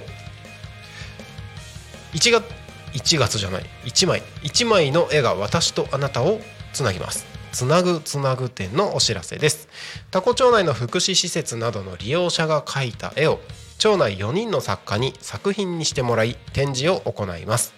[2.12, 2.44] 1月
[2.92, 3.64] 1月じゃない。
[3.84, 4.22] 1枚。
[4.42, 6.38] 1枚の絵が私とあなたを
[6.72, 7.26] つなぎます。
[7.52, 9.68] つなぐつなぐ展のお知らせです。
[10.10, 13.40] タコ町内の福祉施設などの利用者が描いた絵を
[13.78, 17.74] 町内4人の作家に作品にしてもらい展示を行います。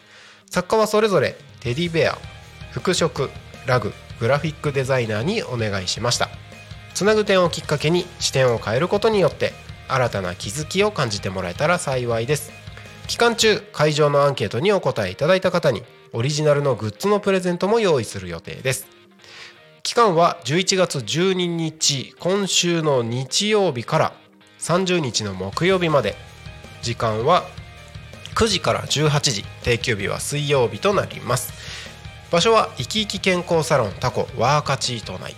[0.50, 2.18] 作家はそれぞれテディベア
[2.72, 3.28] 服飾
[3.66, 6.28] ラググラフィックデザイナーにお願いしました。
[6.94, 9.52] つなぐ点をきっかけに視点を変えることによって
[9.88, 12.52] 新たな気づきを感じてもらえたら幸いです。
[13.08, 15.82] 期間中会場のアンケートにお答えいただいた方に
[16.14, 18.86] オリジナルのグッズのプレゼントも用意する予定です。
[19.82, 24.12] 期間は11月12日今週の日曜日から
[24.58, 26.14] 30日の木曜日まで。
[26.82, 27.44] 時間は
[28.34, 31.54] 9時から18時定休日は水曜日となります。
[32.30, 35.34] 場所は生き生き健康サロンタコワーカチート内。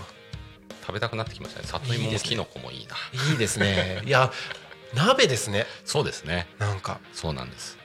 [0.82, 1.66] 食べたくなってきましたね。
[1.66, 2.96] 里芋もキノコもいいな。
[3.32, 4.02] いいですね。
[4.04, 4.32] いや、
[4.94, 5.66] 鍋ですね。
[5.84, 6.46] そうですね。
[6.58, 7.00] なんか。
[7.12, 7.80] そうなんです。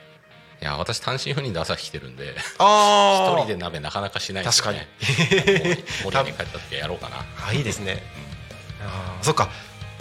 [0.62, 4.88] いや私単身赴任で朝来てるんであ一人で鍋なかなかしないんですよね。
[6.04, 7.18] もう森に帰った時はやろうかな。
[7.48, 8.02] あ、いいですね。
[8.82, 9.50] ああ、そっか。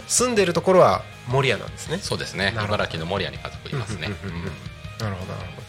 [0.07, 1.99] 住んでるところは守谷なんですね。
[2.01, 2.53] そうですね。
[2.63, 4.07] 茨城の守谷に家族いますね。
[4.23, 4.51] うんうんうんうん
[4.97, 5.64] なるほど、なるほど。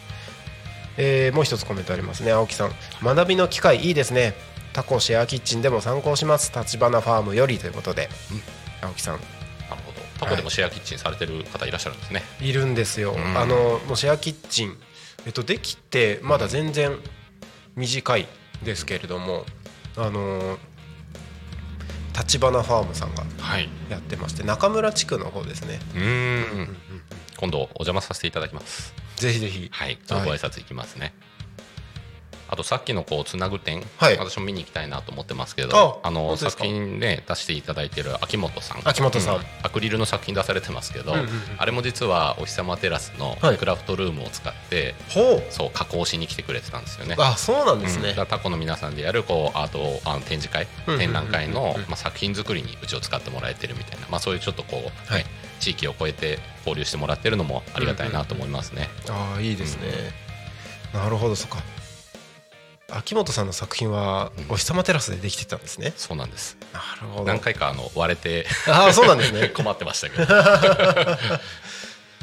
[0.97, 2.31] えーもう一つコメントありますね。
[2.31, 2.71] 青木さん、
[3.03, 4.33] 学びの機会いいですね。
[4.73, 6.51] タコシェアキッチンでも参考します。
[6.57, 8.09] 立花ファームよりということで。
[8.81, 10.01] 青木さん、なるほど。
[10.19, 12.23] タコでもシェアキッチンされてる方いらっしゃるんですね。
[12.41, 13.13] いるんですよ。
[13.13, 14.77] んあの、もうシェアキッチン、
[15.25, 16.97] えっと、できて、まだ全然
[17.75, 18.27] 短い
[18.63, 19.45] ですけれども。
[19.95, 20.57] あの。
[22.17, 23.69] 立花ファームさんがはい。
[23.89, 25.79] やってまして、中村地区の方ですね。
[25.93, 26.75] うーん。
[27.37, 28.93] 今度お邪魔させていただきます。
[29.17, 29.67] ぜひぜひ。
[29.71, 29.97] はい。
[29.97, 31.13] ちょっとご挨拶行きますね。
[32.49, 47.15] あとさっきのこうつなぐ点、はい私も見に行きたいなと思ってますけど、ああの作品ね出していただいてる秋元さん、秋元さんうアクリルの作品出されてますけど、うんうんうんあれも実はお日様テラスのはいクラフトルームを使って、ほそう加工しに来てくれてたんですよね。
[47.17, 47.21] う。
[47.21, 58.89] あ、そうなんですねうんタコの皆さんでやるこうアートあの展示会展覧会の、まあ、作品作りにうちを使ってもらえてるみたいな、まあ、そういうちょっとこう、はいね地域を超えて交流してもらってるのもありがたいなと思いますね。
[59.09, 59.83] ああいいですね、
[60.93, 61.57] なるほどそっか。
[62.89, 66.57] 秋元さんの作品はうんお日様テラスでできてたんですね、そうなんです。
[66.73, 67.25] なるほど。
[67.25, 69.49] 何回かあの割れてああそうなんですね。
[69.55, 70.25] 困ってましたけど。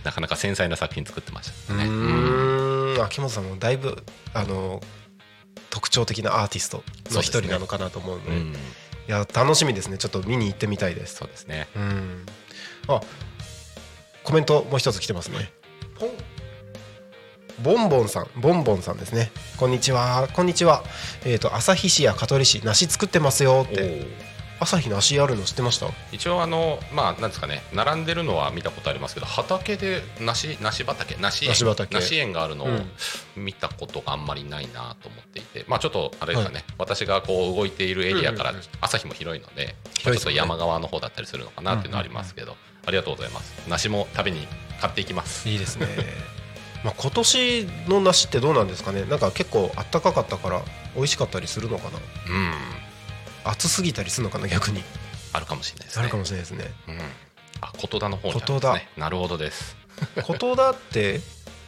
[0.05, 1.85] なかなか繊細な作品作ってましたうね。
[1.85, 3.03] ーん。
[3.03, 4.83] 秋元さんもだいぶあの
[5.71, 8.31] 特徴的なアーティストの一人なのかなと思うので。
[8.31, 8.57] うん、い
[9.09, 9.99] や楽しみですね。
[9.99, 11.17] ちょっと見に行ってみたいです。
[11.17, 11.69] そうですね。
[11.75, 12.27] うん
[12.89, 13.01] あ
[14.23, 15.53] コメントもう一つ来てますね。
[15.99, 16.11] ポン
[17.63, 18.29] ボンボンさん。
[18.41, 19.31] ボンボンさんですね。
[19.59, 20.29] こんにちは。
[20.35, 20.83] こんにちは。
[21.25, 24.35] えっ、と旭市や香取市梨作ってますよって。
[24.61, 25.89] 旭梨あるの知ってました？
[26.13, 27.63] 一応あのまあなんですかね。
[27.75, 31.17] 並んでるのは見たことありますけど畑で梨梨畑？
[31.21, 31.51] 梨園。
[31.51, 31.95] 梨畑。
[31.95, 32.87] 梨園があるのをうん。
[33.37, 42.57] 見たことがあんまりないなと思っていて、まあちょっとあれですかね、私がこう動いているエリアからうんうんうん朝日も広いので、広いですよねまあちょっと山側の方だったりするのかなっていうのはありますけど、
[42.87, 43.69] ありがとうございます。
[43.69, 44.47] 梨も食べに
[44.81, 45.49] 買っていきます。
[45.49, 45.87] いいですね。
[46.85, 49.05] まあ、今年の梨ってどうなんですかね。
[49.05, 50.63] なんか結構あったかかったから
[50.95, 51.99] 美味しかったりするのかな。
[51.99, 52.53] うん。
[53.45, 54.83] 暑すぎたりするのかな逆に。
[55.33, 56.03] あるかもしれないですね。
[56.03, 56.65] あるかもしれないですね。
[56.89, 56.99] うん、
[57.61, 58.41] あ琴田の方にあるん。
[58.41, 59.77] です琴田ねなるほどです。
[60.23, 61.21] 琴田って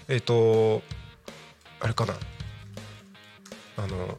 [0.09, 0.83] えっ、と
[1.81, 2.15] あれかな。
[3.79, 4.19] あの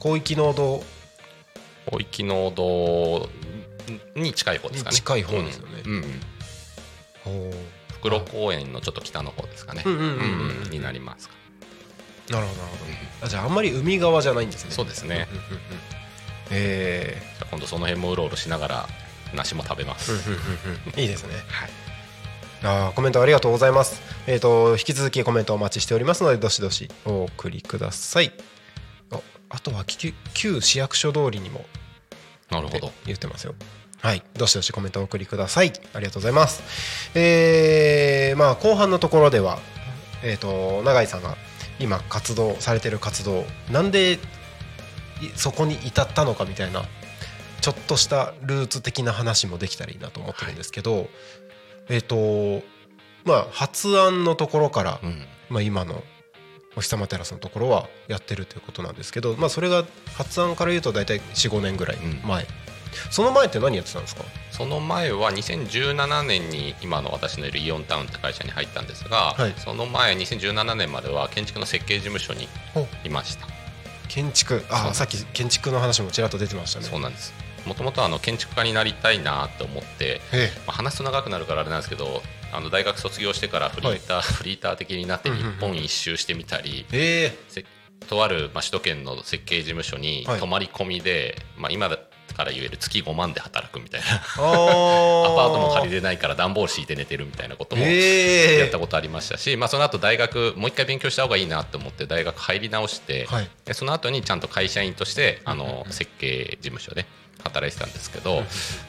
[0.00, 0.82] 広域農道
[1.84, 3.28] 広域農道
[4.14, 4.94] に近い方ですかね。
[4.94, 5.82] に近い方ですよね。
[5.84, 5.94] うん。
[5.94, 5.98] う
[7.48, 7.50] ん。
[7.90, 9.84] 袋公園のちょっと北の方ですかね。
[10.70, 11.34] になりますか。
[12.30, 13.26] なるほどなるほど。
[13.26, 14.70] あじゃああんまり海側じゃないんですね。
[14.70, 15.28] そうですね。
[15.30, 15.60] うんうんうん
[16.54, 18.88] えじゃあ今度その辺もうろうろしながら
[19.34, 21.34] 梨も食べます、ーいいですね。
[21.48, 21.70] はい。
[22.64, 24.02] あーコメントありがとうございます。
[24.26, 28.32] えっ、と引き続きコメントお待ちしておりますのでどしどしお送りください。
[29.10, 31.64] ああとは旧旧市役所通りにも
[32.52, 33.54] なるほど言ってますよ。
[34.00, 35.72] はい、どしどしコメントお送りください。
[35.94, 36.62] ありがとうございます。
[37.14, 39.58] えー、まあ後半のところでは
[40.22, 41.36] えっ、と永井さんが
[41.78, 44.18] 今活動されてる活動なんでい
[45.36, 46.82] そこに至ったのかみたいな
[47.60, 51.08] ちょっとしたルーツ的な話もできたらいいなと思ってるんですけど、
[51.88, 52.62] えっ、と
[53.24, 56.02] まあ発案のところから、うんまあ、今の
[56.76, 62.46] お日様テラスのところはやってるということなんですけど、まあ、それが発案から言うと大体45年ぐらい前、
[63.10, 64.24] その前って何やってたんですか？
[64.50, 69.54] その前は2017年に今の私のいるイオンタウンって会社に入ったんですが、はい。
[69.56, 72.48] その前2017年までは建築の設計事務所に
[73.04, 73.46] いました。
[74.08, 74.64] 建築。
[74.70, 76.86] あさっき建築の話もちらっと出てましたね。
[76.86, 77.32] そうなんです
[77.66, 87.38] もともと建築家になりたいなと思って、えまあ、話すと長くなるからあれなんですけどあの大学卒業してからフリーター、フリーター的になって日本一周してみたり、ええ。
[87.48, 87.64] せ
[88.08, 90.40] とある、まあ、首都圏の設計事務所にはい。
[90.40, 91.98] 泊まり込みで、まあ、今だ
[92.36, 94.06] から言える月5万で働くみたいな。
[94.06, 98.58] あ アパートも借りるれないから段ボール敷いて寝てるみたいなこともええ。
[98.58, 103.48] やったことありましたし、まあ、その後大学もう一回勉強した方がいいなと思って大学入り直して、はい。
[103.64, 107.06] でその後にちゃんと会社員としてあの設計事務所で
[107.44, 108.42] 働いてたんですけど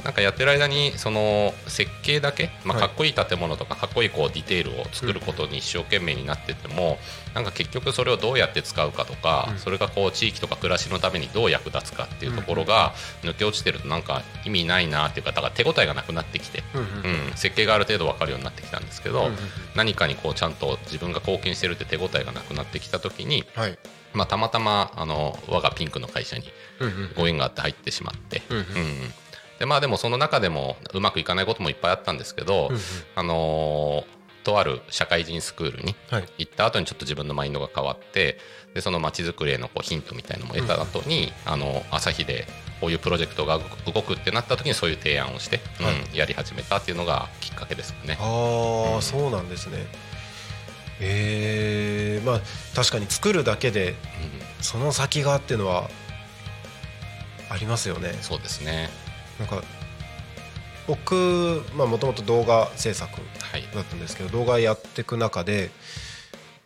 [0.03, 2.87] なんかやってる間にその設計だけ、まあ、はい。
[2.87, 6.97] かっこいい建物とかかっこいいこうディテールを作ることに一生懸命になってても
[7.33, 16.63] なんか結局それをどうやって使うかとかそれがこう地域とか暮らしのためにどう役立つかっていうところが抜け落ちてるとなんか意味ないなっていうかだから手応えがなくなってきて。
[16.73, 16.87] うんうん
[17.29, 19.37] うん、設計がある程度分かるようになってきたんですけど、うんうんうん。
[19.75, 23.77] 何かにこうちゃんと自分が貢献してるって手応えがなくなってきた時に、はい。
[24.13, 26.45] まあ、たまたまあの我がピンクの会社に
[26.79, 27.11] うんうん。
[27.15, 28.63] ご縁があって入ってしまって、うんうん。
[28.63, 29.13] うん。
[29.59, 32.81] でまあ、でもその中でもうまくいかないこともいっぱいあったんですけど、うんうん。
[33.15, 36.25] あのーとある社会人スクールにはい。
[36.39, 38.37] 行った後にちょっと自分のマインドが変わって
[38.73, 42.47] でその街づくりへのこうヒントみたいのも得た後に、あの朝日で
[42.81, 43.59] こういうプロジェクトが
[43.93, 46.17] 動くってなった時にそういう提案をして、うんはい。
[46.17, 48.17] やり始めたっていうのがきっかけですかね。
[48.19, 49.85] ああそうなんですね。
[50.99, 52.41] ええまあ
[52.75, 53.95] 確かに作るだけでうん。
[54.61, 55.89] その先がっていうのは
[57.49, 58.17] ありますよね。
[58.21, 58.89] そうですね。
[59.39, 59.61] なんか
[60.87, 63.63] 僕まあもともと動画制作はい。
[63.73, 65.71] だったんですけど動画やっていく中で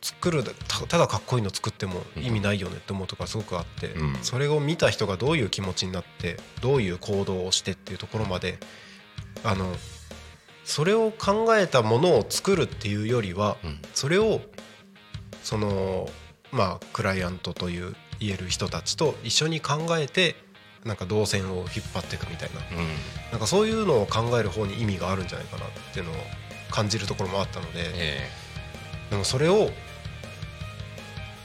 [0.01, 8.59] 作るだたただかっこいいの作っても意味ないよねって思うところがすごくあって、うんそれを見た人がどういう気持ちになってどういう行動をしてっていうところまで
[9.43, 9.65] あの
[10.63, 13.79] それを考えたものを作るっていうよりはうん。
[13.93, 14.41] それを
[15.43, 16.09] その
[16.51, 20.35] まあクライアントという言える人たちと一緒に考えて
[20.87, 22.61] なんか動線を引っ張っていくみたいな。
[22.77, 22.87] うん。
[23.31, 26.15] なんかそういうのを考える方に意味があるんじゃないかなっていうのを
[26.71, 28.29] 感じるところもあったので、え
[29.09, 29.69] でもそれを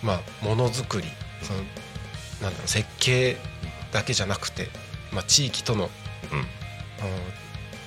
[0.02, 1.08] まあものづくり
[1.42, 1.58] その
[2.42, 3.36] なんだろう設計
[3.92, 4.68] だけじゃなくて、
[5.12, 5.88] まあ、地域との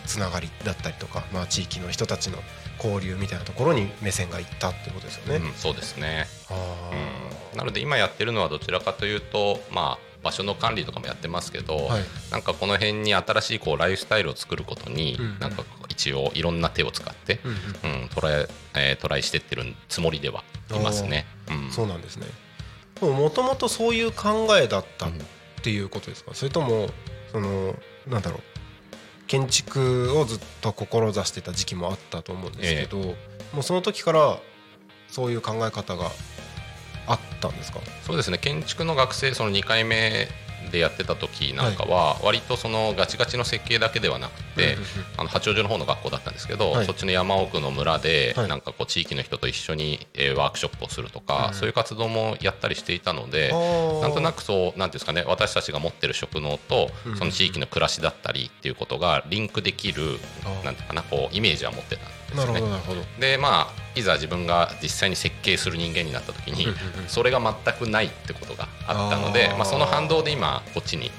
[0.06, 2.38] つながりだったりとか、まあ、地域の人たちの
[2.82, 5.46] 交流みたいなところに目線がいったってことですよね。
[5.46, 6.28] うん、そうですね。
[6.50, 6.92] あ
[7.54, 12.04] うん、なので今やってるのはどちらかというと、まあ、場所の管理とかもやってますけど、はい。
[12.32, 15.40] なんかこの辺に新しいこうライフスタイルを作ることに、うん。
[15.40, 18.02] なんか一応いろんな手を使って、うんうん。
[18.02, 21.26] うんトライえートライしてってるつもりではいますね。
[21.50, 21.72] うん。
[21.72, 22.26] そうなんですね。
[23.02, 25.12] もともとそういう考えだったっ
[25.62, 26.90] ていうことですか、それとも
[27.32, 27.76] その
[28.08, 28.42] なんだろう。
[29.28, 32.98] 建築をずっと志してた時期もあったと思うんですけど、
[33.54, 34.40] もうその時から
[35.08, 36.12] そういう考え方が
[37.08, 37.80] あったんですか？
[38.06, 38.38] そうですね。
[38.38, 40.28] 建築の学生その2回目
[40.72, 44.78] でやってた時なんかは割とそのガチガチの設計だけではなくて、
[45.16, 46.86] あの八王子の方の学校だったんですけど、はい。
[46.88, 48.48] そっちの山奥の村で、はい。
[48.48, 53.52] なんかこう地域の人と一緒に、えーワークショップをするとか、うんそういう活動もやったりしていたので、
[54.02, 60.18] なんとなくそうなんですかね私たちが持ってる職能とうんその地域の暮らしだったりっていうことがリンクできる
[60.64, 62.54] なんていうかなこうイメージは持ってたんですね。
[62.54, 63.02] るほどなるほど。
[63.20, 67.08] でまあいざ自分が実際に設計する人間になった時にうんうんうん。
[67.08, 71.12] それが全くないってことがあったのでまあ、その反動で今こっちに、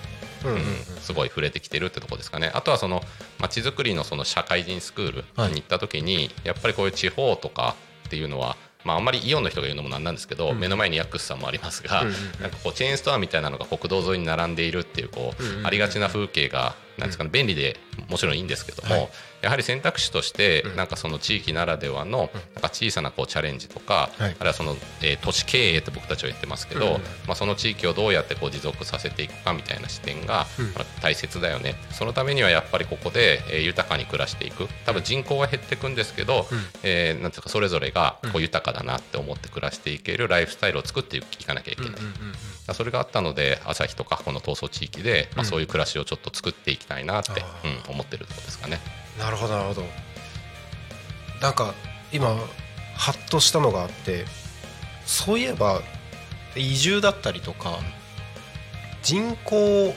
[0.44, 0.60] うんうんうん。
[0.60, 0.74] うん
[1.06, 2.50] すごい触れてきてるってとこですかね。
[2.52, 3.00] あとはその
[3.38, 5.50] まちづくりのその社会人スクールはい。
[5.50, 7.76] に行った時にやっぱりこういう地方とか
[8.06, 10.60] っていうのはまあ、あんまりイオンの人が言うのもなんなんですけど、うん。
[10.60, 12.14] 目の前にヤックスさんもありますが、うんうん。
[12.40, 15.66] なんかこうチェーンストアみたいなのが国道沿いに並んでいるっていうこう、うんうんうん。
[15.66, 17.78] ありがちな風景がなんですかね、便利で
[18.08, 19.08] もちろんいいんですけども、はい
[19.46, 20.76] やはり選択肢としてうん。
[20.76, 24.30] なんかその地域ならではのなんか小さなこうチャレンジとか、はい。
[24.30, 30.46] あるいはその、えー都市経営って僕たちは言ってますけど、まあ、その地域をどうやってこう持続させていくかみたいな視点が
[31.00, 31.76] 大切だよね。
[31.92, 34.68] そのためにはやっぱりここで、えー豊かに暮らしていく。
[34.84, 36.58] 多分人口は減っていくんですけど、うん。
[36.82, 41.92] えーなんていうかそれぞれがこううん豊かだなって思って暮らしていけるライフスタイルを作っていかなきゃいけない。
[42.74, 47.30] それがあったので朝日とかこの闘争地域で、まそういう暮らしをちょっと作っていきたいなって、
[47.86, 48.80] うん、思ってるところですかね。
[49.18, 49.82] なるほどなるほど。
[51.40, 51.74] なんか
[52.12, 52.28] 今
[52.94, 54.24] ハッとしたのがあって
[55.04, 55.82] そういえば
[56.56, 57.78] 移住だったりとか
[59.02, 59.56] 人口
[59.88, 59.94] を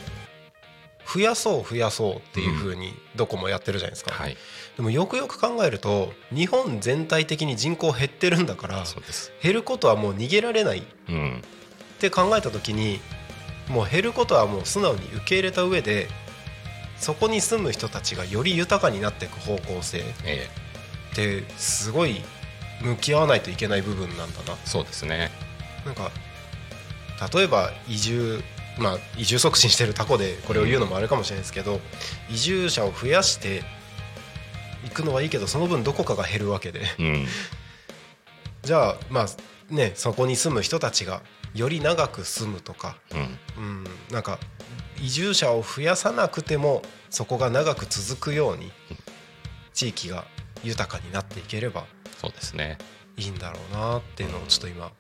[1.12, 4.38] 増やそう増やそうっていう風にどこもやってるじゃないですか、はい、
[4.76, 8.84] でもよくよく考えると日本全体的に人口減ってるんだから。
[9.42, 10.80] 減ることはもう逃げられない。
[10.80, 11.42] っうん、
[12.00, 13.00] て考えた時に
[13.70, 16.08] もう減ることはもう素直に受け入れた上で
[17.00, 20.50] そこに住む人たちがより豊かになっていく方向性え
[21.12, 22.22] ってすごい
[22.82, 24.54] 向き合わないといけない部分なんだな。
[24.54, 25.32] ーそうですね。
[25.86, 26.12] なんか
[27.34, 28.42] 例えば移住
[28.78, 31.80] まあ移住促進してるタコでこれを言うのもあれかもしれないですけど、
[32.30, 33.64] 移住者を増やして
[34.86, 36.82] いくのはいいけどその分どこかが減るわけで。
[37.00, 37.28] うん、
[38.64, 41.22] じゃあまあねそこに住む人たちが
[41.54, 44.40] より長く住むとか、うん、うん、なんか
[45.02, 48.72] 移住者を増やさなくてもそこが長く続くように
[49.74, 50.26] 地域が
[50.64, 51.86] 豊かになっていければ
[52.18, 52.78] そうですね。
[53.18, 54.92] いいんだろうなっていうのをちょっと今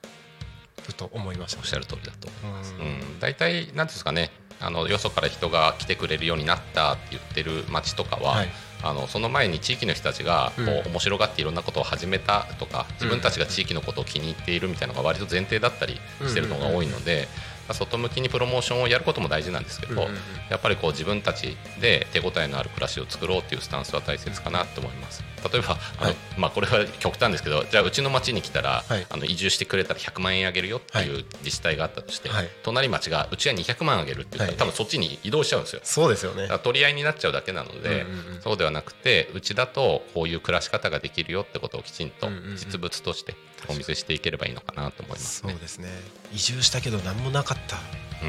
[0.83, 1.59] ふと思いました。
[1.59, 2.73] おっしゃる通りだと思います。
[2.73, 2.85] ううん。
[2.87, 4.31] ん、大体なんていうんですかね。
[4.61, 8.49] あのよそから人が来てくれるようになったって言ってる町とかは、はい。
[8.81, 20.17] あのその前に地域の人たちがこう、うん面白がっていろんなことを始めたとか自分たちが地域のことを気に入っているみたいなのが割と前提だったりしてるのが多いので、まあ外向きにプロモーションをやることも大事なんですけど、うんうんうん
[20.49, 25.23] やっぱりこう自分たちで手応えのある暮らしを作ろうっていうスタンスは大切かなと思います。
[25.39, 26.15] 例えばあの、はい。
[26.37, 29.05] まあ、これは極端ですけどじゃあうちの町に来たら、はい。
[29.09, 32.49] あの移住してくれたら100万円あげるよっていうは自治体があったとして、はい。
[32.63, 34.57] 隣町がうちは200万あげるって言ったら、はい。
[34.57, 35.81] 多分そっちに移動しちゃうんですよ。
[35.83, 36.49] そうですよね。
[36.63, 38.41] 取り合いになっちゃうだけなので、うんうんうん。
[38.41, 42.55] そうではなくてうちだとこういう暮らし方ができるよってことをきちんとうんうんうん。
[42.57, 43.35] 実物として
[43.67, 45.51] お見せしていければいいのかなと思いますね。
[45.53, 45.89] そうですね。
[46.33, 47.79] 移住したけど何もなかったっ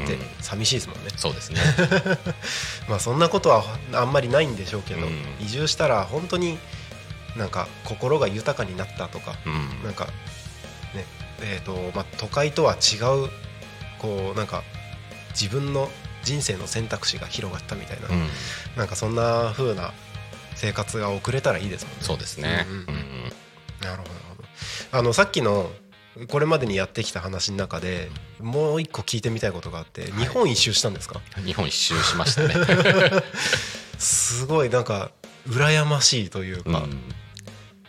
[0.07, 0.19] てうん。
[0.39, 1.59] 寂しいですもんね、そうですね。
[2.87, 5.19] まあそんなことはあんまりないんでしょうけど、うん。
[5.41, 6.57] 移住したら本当に
[7.37, 9.83] なんか心が豊かになったとか、うん。
[9.83, 10.05] なんか
[10.93, 11.05] ね
[11.41, 13.29] えーとまあ、都会とは違う
[13.99, 14.63] こうなんか
[15.31, 15.89] 自分の
[16.23, 18.27] 人生の選択肢が広がったみたいな、うん。
[18.77, 19.91] なんかそんな風な
[20.55, 22.03] 生活が送れたらいいですもんね。
[22.03, 22.67] そうですね。
[22.69, 22.85] うんうん。
[22.85, 23.23] うん。
[23.81, 24.47] なるほどなるほど。
[24.91, 25.71] あのさっきの
[26.27, 31.21] これまでにやってきた話の中でもう一個聞いてみたいことがあって、日本一周したんですか？
[31.45, 32.53] 日本一周しましたね。
[33.97, 35.11] すごいなんか
[35.47, 37.01] 羨ましいというか、うん。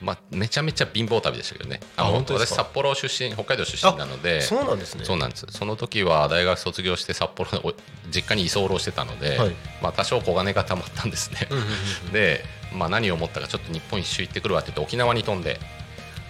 [0.00, 1.78] まあ、めちゃめちゃ貧乏旅でしたけどね。
[1.96, 2.62] あの本当ですか？
[2.62, 4.40] 私札幌出身北海道出身なので。
[4.40, 5.05] そうなんですね。
[5.05, 5.46] そうなんです。
[5.50, 7.74] その時は大学卒業して札幌のお
[8.11, 9.50] 実家に居候してたので、はい。
[9.80, 11.48] まあ、多少小金がたまったんですね、
[12.12, 15.61] で、まあ、何を思ったかちょっと日本一周行ってくるわって言って沖縄に飛んで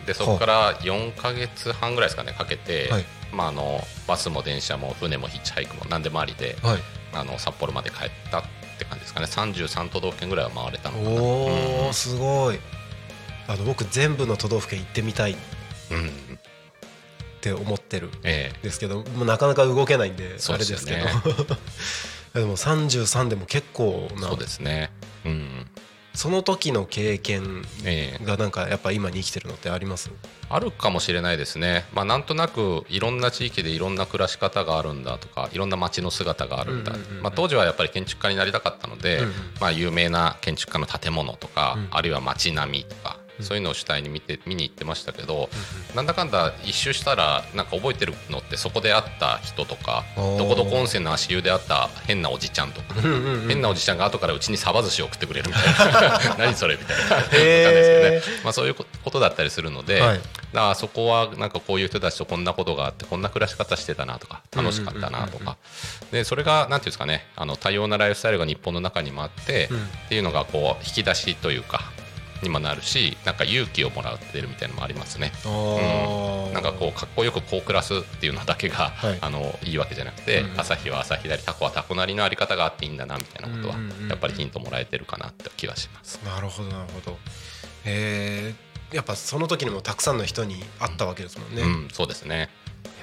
[0.07, 3.05] でそこから4か月半ぐらいですかねかけて、はい。
[3.33, 6.79] まあ、あのバスも電車も船もヒッチハイクも何でもありではい。
[7.14, 8.49] あの札幌まで帰ったって
[8.85, 9.26] 感じですかね。
[9.26, 11.22] 33都道府県ぐらいは回れたのかな。
[11.22, 12.59] おおすごい。
[13.49, 15.33] あの僕全部の都道府県行ってみたい。
[15.33, 15.37] っ
[17.41, 18.09] て思ってる。
[18.09, 18.53] んえ。
[18.62, 21.07] ですけどもうなかなか動けないんであれですすけど。
[22.41, 24.91] でも33でも結構なえそうですね。
[25.24, 25.70] うん
[26.15, 28.25] その時の経験ええ。
[28.25, 30.11] がなんかやっぱ今に生きてるのってあります？
[30.49, 36.93] あるかもしれないですね、まあ、なんとなくいろんな地域でいろんな暮らし方があるんだとかいろんな街の姿があるんだ、
[37.23, 39.23] まあ、当時はやっぱり建築家になりたかったので、
[39.61, 41.89] まあ、有名な建築家の建物とか、うん。
[41.91, 45.49] あるいは街並みとか、うんそういうのを主体に見て見に行ってましたけど、
[45.95, 52.95] なんだかんだ一周したらなんか覚えてるのってそこで会った人とかどこどこ温泉の足湯で会った変なおじちゃんとか。
[53.49, 56.37] 変なおじちゃんが後からうちにサバ寿司を送ってくれるみたいな。
[56.39, 57.16] 何それみたいな。
[57.16, 60.20] わかんないですけどね、まあ、そういうことだったりするので、はい。
[60.53, 65.57] だそこはなんかこういう人たちとこんなことがあってこんな暮らし方してたなとか楽しかったなとか。
[66.11, 69.83] でそれがなんていうんですかねあの多様なライフスタイルが日本の中にもあって、うん。
[69.83, 71.91] っていうのがこう引き出しというか
[72.43, 75.32] にもなるしなんか勇気をもらってるみたいなのもありますね。
[75.45, 76.53] あー。
[76.53, 79.18] なんかこうかっこよくこう暮らすっていうのだけが、はい。
[79.20, 80.61] あのいいわけじゃなくて、うんうん。
[80.61, 84.09] 朝日は朝日なりタコはタコなりのあり方があっていいんだなみたいなことは、うんうんうんうん。
[84.09, 86.20] やっぱりヒントもらえてるかなって気がします。
[86.24, 87.18] なるほどなるほど。
[87.84, 92.51] えー、やっぱその時にもたくさんの人に会ったわけですもんね、いうん、そうですね。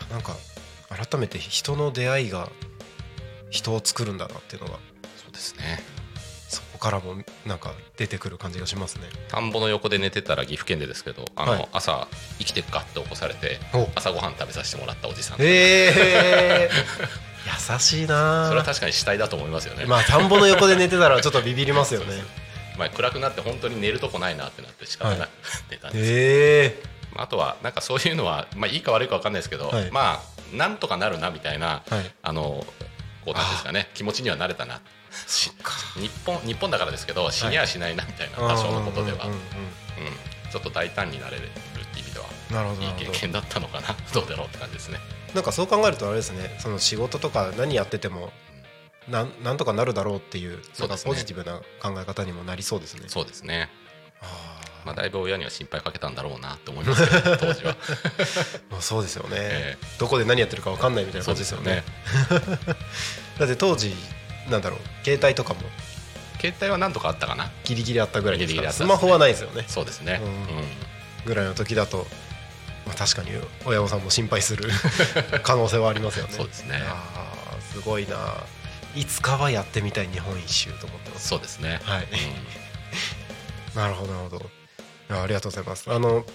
[0.09, 0.35] やなんか
[0.89, 2.49] 改めて人の出会いが
[3.49, 4.79] 人を作るんだなっていうのが。
[5.17, 5.83] そうですね。
[6.79, 7.15] からも
[7.45, 9.03] なんか出てくる感じがしますね。
[9.27, 11.67] 田んぼの横で寝てたら岐阜県でですけど、あの、はい。
[11.73, 12.07] 朝
[12.39, 13.87] 生きてっかって起こされてお。
[13.95, 15.37] 朝ごはん食べさせてもらったおじさん。
[15.39, 19.85] えー、 優しいなそれは確かに死体だと思いますよね。
[19.85, 22.23] まあ田んぼの横で寝てたらちょっとビビりますよね。
[22.77, 25.27] まあ暗くなって本当に寝るとこないなってなって仕方ない、は
[25.69, 26.09] 寝たんです。
[26.09, 29.91] よえまああとはなんかそういうのは、まあ、いいか悪いか分かんないですけど、はい。
[29.91, 32.11] まあなんとかなるなみたいな、ー、はい。
[32.23, 32.65] あの
[33.25, 34.81] こうなんですかね気持ちにはなれたな
[35.95, 39.27] 日本日本だからですけど死にはしないなみたいな、多少のことでは、
[40.51, 41.49] ちょっと大胆になれるっ
[41.93, 43.95] ていう意味ではなるほどいい経験だったのかな？
[44.13, 44.99] どうだろうって感じですね。
[45.33, 48.33] なんかそう考えるとあれですねその仕事とか何やってても
[49.07, 53.03] なんなんとかなるだろうっていうそうかポジティブな考え方にもなりそうですね。
[53.07, 53.69] そうですね、
[54.21, 57.73] あまあ、だいぶ親には心配かけたんだろうなと思いますけど 当時は。
[57.75, 61.83] ーまあそうですよね、 えどこで何やってるか分かんないみたいな感じですよね。
[63.37, 63.95] だって当時
[64.49, 65.61] なんだろう携帯とかも。
[66.39, 67.51] 携帯は何とかあったかな？
[67.65, 68.71] ギリギリあったぐらいですか。
[68.71, 69.65] スマホはないですよね。
[69.67, 70.21] そうですね、
[71.25, 72.07] ぐらいの時だと、
[72.87, 73.31] まあ、確かに
[73.65, 74.69] 親御さんも心配する
[75.43, 76.33] 可能性はありますよね。
[76.33, 76.81] そうですね。
[76.81, 78.15] あーすごいな。
[78.95, 81.27] いつかはやってみたい日本一周と思ってます。
[81.27, 82.07] そうですね、はい。
[83.75, 83.81] うん。
[83.81, 84.49] なるほどなるほど。
[85.09, 85.91] あありがとうございます。
[85.91, 86.25] あの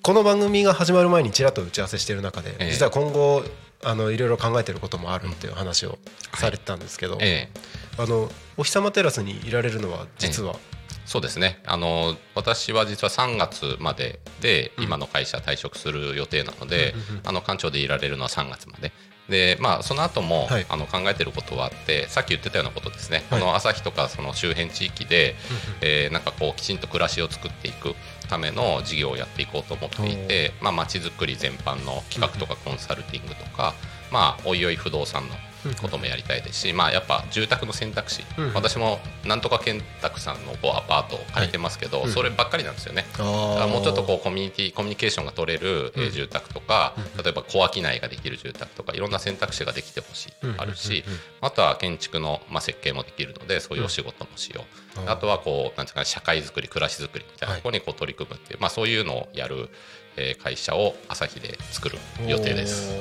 [0.00, 2.70] この番組が始まる前にちらっと打ち合わせしている中で、ええ。
[2.72, 3.44] 実は今後
[3.84, 5.98] あのいろいろ考えてることもあるっていう話を
[6.34, 7.60] されてたんですけど、ええ。
[7.98, 10.56] あのお日様テラスにいられるのは実は、
[11.04, 11.60] そうですね。
[11.66, 14.84] あの私は実は3月まででうん。
[14.84, 18.92] 今の会社退職する予定なので、うんあの館長でいられるのは3月まで。
[19.28, 20.66] でまあその後も、はい。
[20.68, 23.40] あの考えてることはあってさっき言ってたようなことですね、はい。
[23.40, 25.36] この朝日とかその周辺地域で、
[25.80, 27.94] えーなんかこうきちんと暮らしを作っていく
[28.26, 33.74] ための事業をやっていこうと思っていてまあ街づくり全般の企画とかコンサルティングとか、
[34.10, 35.34] まあおいおい不動産の
[35.80, 38.52] こともやりたいですし、まあ、やっぱ住宅の選択肢、うん。
[38.54, 43.04] 私もなんとか建託さんのこうアパートを借りてますけど、そればっかりなんですよね。
[43.18, 47.22] もうちょっとこうコミュニティコミュニケーションが取れる、住宅とか、うん。
[47.22, 50.54] 例えば小商いができる住宅とかいろんな選択肢ができてほしい、うん。
[50.58, 51.04] あるし、
[51.40, 54.62] あとは建築の、まあ、設計もできるのでそういうお仕事もしよ
[54.96, 59.70] う、うんあとはこうなんていうかね社会づくり暮らしづくりみたいなところにこう取り組むっていう、まあ、そういうのをやる、
[60.16, 62.94] えー会社を朝日で作る予定です。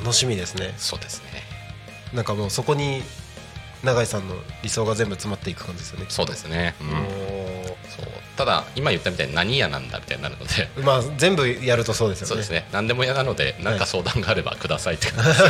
[0.00, 0.74] 楽しみですね。
[0.78, 1.42] そうですね。
[2.12, 3.02] なんかもうそこに
[3.84, 6.88] 永井さんの理想が全部詰まっていく感じですよねそうですね、うん。
[6.88, 8.06] おそう。
[8.36, 10.68] ただ今言ったみたいに何屋なんだみたいになるので。
[10.76, 12.28] ーまあ全部やるとそうですよね。
[12.28, 12.68] そうですね。
[12.72, 15.40] 何でも嫌なので何か相談があればくださいって感じ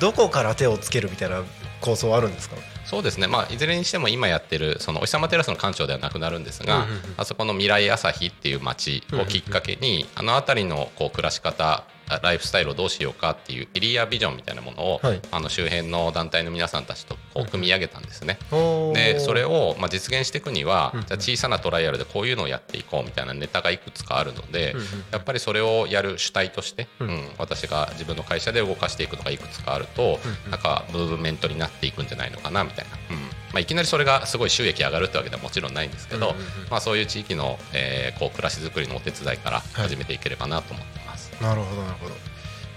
[0.00, 1.42] どこから手をつけるみたいな
[1.80, 2.56] 構想あるんですか？
[2.84, 6.86] そうですね、まあ、いずれにしても今やってるそのお日様テラスの館長ではなくなるんですが、
[7.16, 11.84] あそこの未来朝日っていう街をきっかけに、あの辺りのこう暮らし方
[12.22, 15.20] ライフスタイルをどうしようかっていうエリアビジョンみたいなものを、はい。
[15.30, 18.38] あの周辺の団体の皆さんたちとこう組み上げたんですね。
[18.50, 18.94] おー。
[18.94, 24.74] でそれをまあ実現していくにはじゃあ小さなトライアルでこういうのをやっていこうみたいなネタがいくつかあるので
[25.10, 27.08] やっぱりそれをやる主体として、うん。
[27.08, 30.18] うん私が自分の会社で動かしていくのがいくつかあると
[30.50, 33.22] なんかムーブメントになっていくんじゃないのかなみたいな、うん。
[33.22, 36.34] まあ、いきなりそれがすごい収益上がるってわけではもちろんないんですけど、
[36.70, 41.05] まあ、そういう地域の、えーこう暮らしづくりのお手伝いから始めていければなと思ってます。
[41.40, 42.14] なるほどなるほど。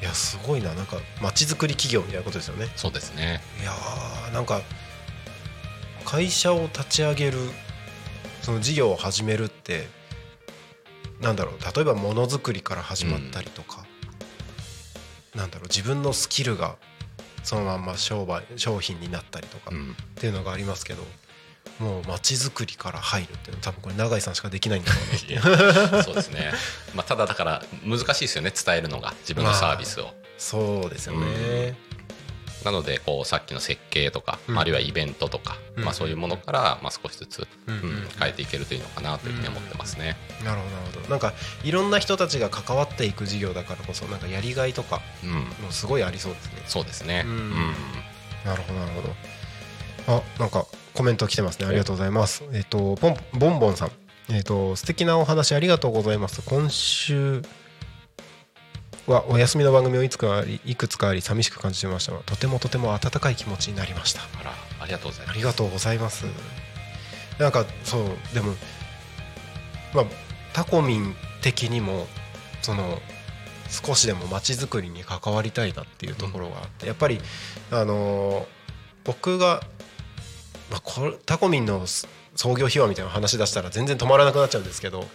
[0.02, 0.74] いやすごいな。
[0.74, 2.68] なんか街づくり企業みたいなことですよね。
[2.76, 3.42] そうですね。
[3.62, 4.62] いやーなんか
[6.06, 7.38] 会社を立ち上げる
[8.42, 9.88] その事業を始めるって
[11.22, 11.76] なんだろう。
[11.76, 13.86] 例えばものづくりから始まったりとか、
[15.36, 15.68] なんだろう。
[15.68, 16.78] 自分のスキルが
[17.44, 19.96] そのまんま商売商品になったりとかっうん。
[20.16, 21.04] ていうのがありますけど、
[21.80, 24.98] もう街づくりから入るっていうのは多分これ永井さんしかできないんだろ
[25.92, 26.52] うなそうですね、
[26.94, 28.52] まあ、ただだから難しいですよね。
[28.52, 30.14] 伝えるのが自分のサービスを。
[30.38, 31.76] そうですよね、
[32.64, 34.60] なのでこうさっきの設計とか、うん。
[34.60, 35.84] あるいはイベントとか、うん。
[35.84, 37.76] まあ、そういうものから、まあ、少しずつ、うん。
[37.76, 40.18] うん変えていけるといいのかなというふうに思ってますね。
[40.44, 41.10] なるほどなるほど。
[41.10, 45.32] なんかいろんな人たちが関わっていく事業だからこそなんかやりがいとかうん、
[45.66, 46.52] もすごいありそうですね。
[46.68, 47.74] そうですね、ううんん。
[48.46, 49.16] なるほどなるほど。
[50.08, 51.66] あなんかコメント来てますね。
[51.68, 52.44] ありがとうございます。
[52.52, 53.92] えっ、とポンボンボンさん。
[54.30, 56.42] えっ、と素敵なお話ありがとうございます。
[56.42, 57.42] 今週
[59.08, 64.22] はお休みの番組をいつかありいくつかあり寂しく感じてましたがとてもとても温かい気持ちになりました。
[64.40, 65.36] あらありがとうございます。
[65.36, 66.26] ありがとうございます。
[67.40, 68.54] なんかそうでも
[69.94, 70.06] まあ
[70.54, 72.08] タコミン的にも
[72.62, 73.00] その
[73.70, 77.20] 少しでも街づくりに関わりたいなっていうところがあって、やっぱり
[77.72, 78.60] あのー
[79.04, 79.64] 僕が、
[80.70, 81.86] まあ、これタコミンの
[82.36, 85.06] 創業秘話みたいな話出したら全然止まらなくなっちゃうんですけど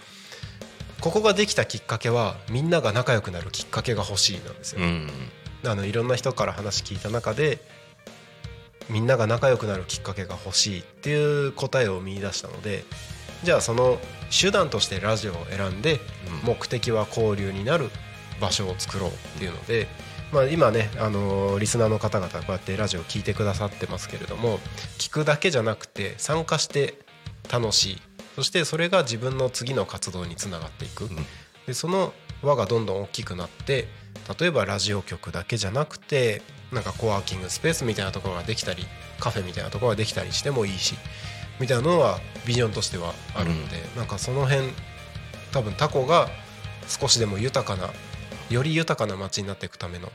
[1.01, 4.81] ここができたきっかけはみんなが仲良くなるきっかけが欲しいなんですよ。
[4.81, 5.09] うん
[5.67, 7.59] あのいろんな人から話聞いた中で
[8.91, 12.85] みんなが仲良くなるきっかけが欲しいっていう答えを見出したので
[13.45, 13.99] じゃあその
[14.31, 16.01] 手段としてラジオを選んで
[16.43, 17.89] うん目的は交流になる
[18.41, 19.87] 場所を作ろうっていうので、
[20.35, 24.59] まあ、今ね、あのーリスナーの方々こうやってラジオを聞いてくださってますけれども
[24.99, 26.99] 聞くだけじゃなくて参加して
[27.49, 28.03] 楽しい。
[28.35, 31.09] そしてそれが自分の次の活動につながっていく、
[31.69, 32.13] でその
[32.43, 33.87] 輪がどんどん大きくなって
[34.41, 38.85] 例えばラジオ局だけじゃなくてなんかコワーキングスペースみたいなところができたり
[39.21, 40.97] カフェみたいなところができたりしてもいいし
[41.61, 44.67] みたいなのはビジョンとしてはあるので、なんかその辺
[45.53, 46.29] 多分タコが
[46.89, 47.93] 少しでも豊かな
[48.51, 50.11] より豊かな街になっていくための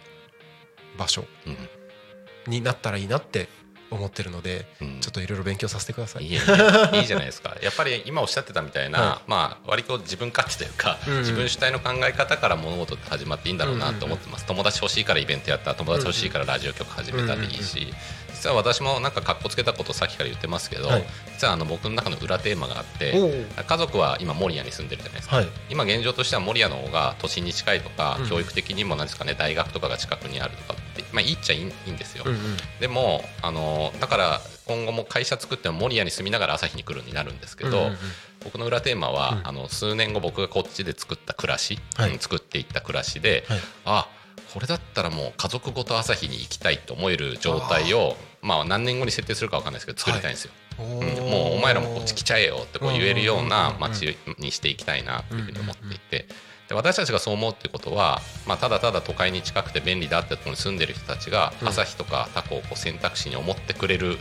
[0.98, 2.52] 場所うん。
[2.52, 3.48] になったらいいなって
[3.92, 5.00] 思ってるので、うん。
[5.02, 6.26] ちょっといろいろ勉強させてください。
[6.26, 6.36] いいい
[7.00, 7.56] いいじゃないですか。
[7.62, 11.20] やっぱり今おっしゃってたみたいな、はまあ割と自分勝手というか、うんうん。
[11.22, 17.94] 自分主体の考え方から物事って始まっていいんだろうなと思ってます、友達欲しいからイベントやった友達欲しいからラジオ局始めたでいいし、
[18.40, 21.04] 実は私もなんかかっこつけたことさっきから言ってますけど、はい。
[21.34, 25.48] 実はあの僕の中の裏テーマがあって家族は今守谷に住んでるじゃないですか、はい。
[25.70, 32.40] 今現状としては守谷の方が都心に近いとか、うん教育的にもなんですかね大学とかが近くにあるとかって、まあ、いいっちゃいいんですよ、うんうん。
[32.80, 37.98] でもあのだから今後も会社作っても守谷に住みながら朝日に来るになるんですけど、うんうんうん。
[38.44, 39.48] 僕の裏テーマは、うん。
[39.48, 42.12] あの数年後僕がこっちで作った暮らし、はい。
[42.12, 43.60] うん作っていった暮らしで、はい。
[43.86, 44.08] あ
[44.54, 50.52] これだったらもう家族ごと朝日に行きたいと思える状態をまあ何年後に設定するかわかんないですけど作りたいんですよ。
[50.80, 51.00] おうん。
[51.02, 56.28] ーもうお前らもこっち来ちゃえよってこう言えるような街にしていきたいなっていうふうに思っていて。
[56.70, 61.68] で私たちがそう思うってことは、まあ、ただただ都会に近くて便利だってところに住んでる人たちがうん。
[61.68, 64.20] 朝日とかタコをこう選択肢に思ってくれる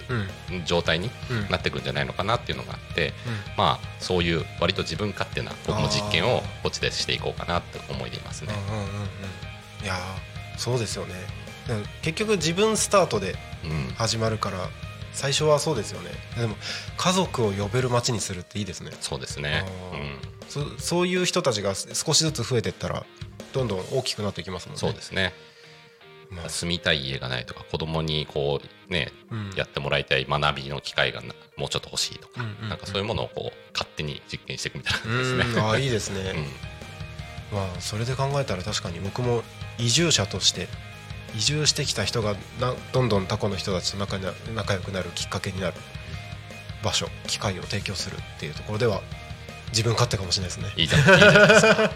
[0.51, 0.65] うん。
[0.65, 3.13] 状態にうんなってくるんじゃないのかなっていうのがあって、うん。
[3.59, 8.55] まあそういう割と自分勝手な僕も実験をこっちでしていこうかなって思いでいますね。
[9.83, 11.15] いやーそうですよね
[12.03, 14.69] 結局自分スタートでうん始まるから
[15.13, 16.11] 最初はそうですよね。
[16.37, 16.55] でも
[16.97, 18.93] 家族を呼べる街にするっていいですね。
[19.01, 23.05] そうですね、うん、そそういう人たちが少しずつ増えていったら
[23.53, 24.79] どんどん大きくなっていきますもんね。
[24.79, 25.33] そうですね。
[26.31, 26.49] まあ。
[26.49, 29.51] 住みたい家がないとか子供にこうねうん。
[29.57, 32.69] やってもらいたい学びの機会がなもうちょっと欲しいとか、うんうんうん。
[32.69, 35.63] なんかそういうものをこう勝手に実験していくみたいなう感じですね。
[35.63, 35.67] ん。
[35.67, 36.47] あーいいですね、
[37.53, 37.59] うん。
[37.59, 39.43] まあそれで考えたら確かに僕も
[39.79, 40.69] 移住者として
[41.37, 44.19] 移住してきた人がなどんどんタコの人たちと仲
[44.55, 45.75] 仲良くなるきっかけになる
[46.83, 49.03] 場所機会を提供するっていうところでは
[49.71, 50.73] 自分勝手かもしれないですね。
[50.77, 51.61] いいじゃないです。
[51.61, 51.91] か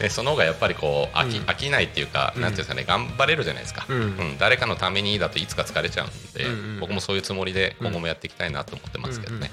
[0.00, 1.44] でその方がやっぱりこう飽き,、うん。
[1.44, 4.36] 飽きないっていうか、うんなんていうんですかね頑張れるじゃないですか、うん。
[4.38, 9.50] 誰かのためにだといつか疲れちゃうんで、うんうん僕もそういうつもりで今後もやっていきたいなと思ってますけどね、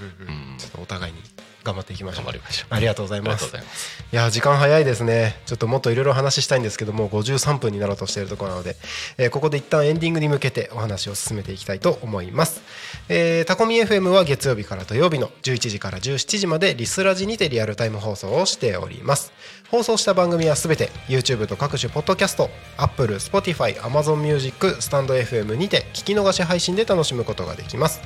[0.77, 1.21] お互いに
[1.67, 2.25] 頑張っていきましょう。
[2.25, 2.73] 頑張りましょう。
[2.73, 3.45] ありがとうございます。
[3.45, 4.03] います。
[4.11, 5.35] いや時間早いですね。
[5.45, 8.75] ちょっともっといろいろ話したいんですけどもう53分になろうとしているところなので、
[9.17, 12.61] えーここで一旦エンディングに向けてお話を進めていきたいと思います、
[13.09, 19.31] えータコミ FM は月曜日から土曜日の11時から17時までリスラジにてリアルタイム放送をしております。
[19.69, 28.01] 放送した番組はすべて YouTube と各種ポッドキャスト Apple、Spotify、Amazon Music、スタンド FM にて聞き逃し配信で楽しむことができます。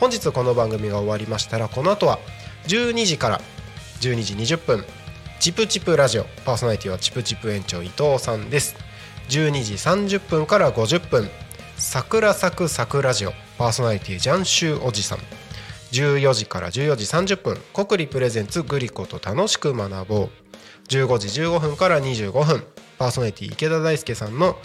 [0.00, 2.18] 本日この番組が終わりましたらこの後は
[2.66, 3.40] 12時から
[4.00, 4.84] 12時20分
[5.40, 6.24] チプチプラジオ。
[6.44, 8.76] パーソナリティはチプチプ園長伊藤さんです。
[9.28, 11.28] 12時30分から50分
[11.76, 13.32] 桜咲く桜ラジオ。
[13.58, 15.18] パーソナリティジャンシューおじさん。
[15.90, 20.30] 14時から14時30分国立プレゼンツグリコと楽しく学ぼう。
[20.88, 22.64] 15時15分から25分
[22.98, 24.56] パーソナリティ池田大輔さんの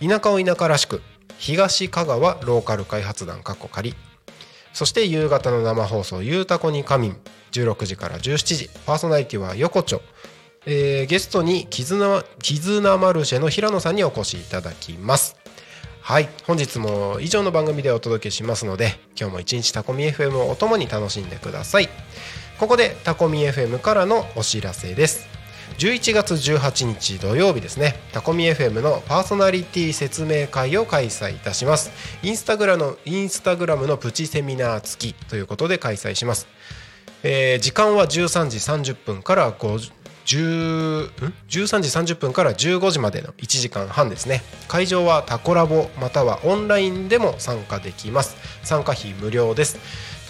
[0.00, 1.02] 田舎を田舎らしく。
[1.38, 3.96] 東香川ローカル開発団かっこ仮。
[4.72, 7.16] そして夕方の生放送「ゆうたこに仮眠」
[7.52, 10.00] 16時から17時パーソナリティは横丁、
[10.66, 15.36] えーゲストに絆絆マルシェの平野さんにお越しいただきます。
[16.00, 21.88] はい本日も以上の番組でお届けしますので今日も一日タコミ FM をお供に楽しんでください。
[22.58, 25.31] ここでタコミ FM からのお知らせです。
[25.78, 27.94] 11月18日土曜日ですね。
[28.12, 31.90] タコミ FM のパーソナリティ説明会を開催いたします。
[32.22, 36.46] インスタグラのインスタグラムのプチセミナー付きということで開催します、
[37.22, 38.58] えー時間は13時
[38.92, 39.92] 30分から5
[40.24, 41.10] 10
[41.48, 44.42] 13時30分から15時までの1時間半ですね。
[44.68, 48.36] 会場はタコラボまたはオンラインでも参加できます。
[48.62, 49.78] 参加費無料です。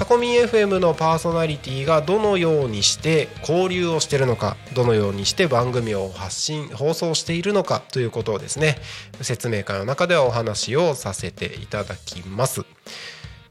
[0.03, 8.79] タコミン FM のパーソナリティがどのようにして交流をしているのかどのようにして番組を発信放送しているのかということをですね
[9.21, 12.63] 説明会の中ではお話をさせていただきます。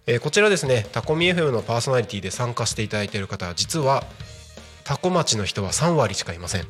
[0.08, 4.04] えーこちらですねタコミ FM のパーソナリティで参加していただいている方は実は
[4.84, 6.66] タコ町の人は3割しかいません。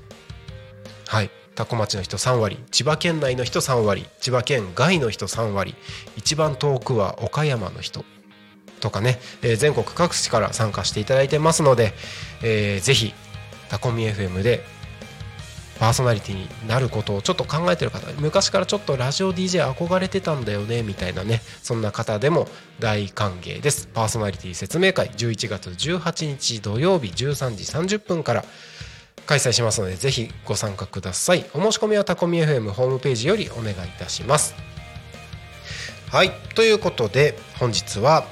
[1.07, 1.32] はい。
[1.55, 2.59] タコ町の人3割。
[2.69, 4.05] 千葉県内の人3割。
[4.19, 5.73] 千葉県外の人3割。
[6.17, 8.05] 一番遠くは岡山の人。
[8.82, 11.93] とかね、えー全国各地から参加していただいてますので、
[12.43, 13.13] えーぜひ
[13.69, 14.65] タコミ FM で
[15.82, 22.47] パーソナリティになることをちょっと考えてる方昔からちょっとラジオ DJ 憧れてたんだよねみたいなねそんな方でも
[22.79, 23.88] 大歓迎です。
[23.88, 28.45] パーソナリティ説明会11月18日土曜日13時30分から
[29.25, 31.45] 開催しますのでぜひご参加ください。
[31.55, 34.53] お申し込みはタコミ FM ホームページよりお願いいたします。
[36.11, 38.25] はいということで本日は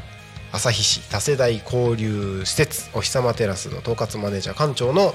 [0.52, 5.14] 旭市多世代交流施設お日様テラスの統括マネージャー館長の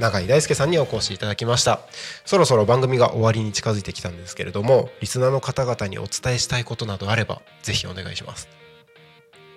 [0.00, 1.80] 永井大輔さんにお越しいただきました。
[2.24, 8.48] そろそろ番組が終わりに近づいてきたんですけれどもリスナーの方々にお伝えしたいことなどあればぜひお願いします。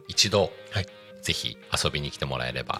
[0.08, 0.88] 一度、はい。
[1.22, 2.80] ぜひ遊びに来てもらえれば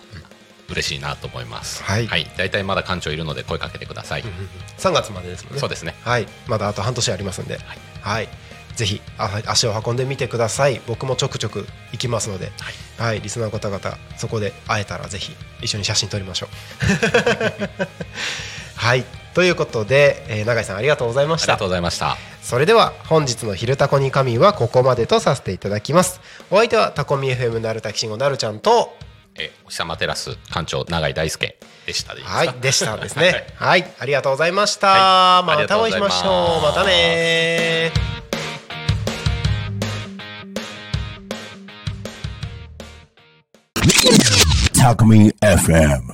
[0.70, 1.84] 嬉しいなと思います。
[1.84, 2.08] はい。
[2.38, 4.24] 大体まだ館長いるので声かけてください。
[4.78, 5.60] 3月までですもんね。
[5.60, 5.96] そうですね。
[6.04, 6.28] はい。
[6.48, 7.60] まだあと半年ありますんで。
[8.02, 8.30] はい、
[8.78, 10.80] ぜひあ足を運んでみてください。
[10.86, 12.52] 僕もちょくちょく行きますので。
[13.00, 16.50] はい、リスナーの方々そこで会えたらぜひ一緒に写真撮りましょう。
[18.78, 19.04] はい
[19.34, 21.54] ということで、えー永井さんありがとうございました。
[21.54, 22.18] ありがとうございました。
[22.44, 26.22] それでは本日の「昼タコに神」はここまでとさせていただきます。
[26.52, 28.96] お相手はタコミ FM なるたきしんごなるちゃんと
[29.36, 32.16] えお日様テラス館長永井大輔でした。
[32.16, 33.48] ではいでしたですね。
[33.58, 33.88] はい。
[34.00, 35.58] ありがとうございました、はい。
[35.58, 36.62] またお会いしましょう。
[36.64, 38.27] またね
[44.74, 46.04] Talk Me FM.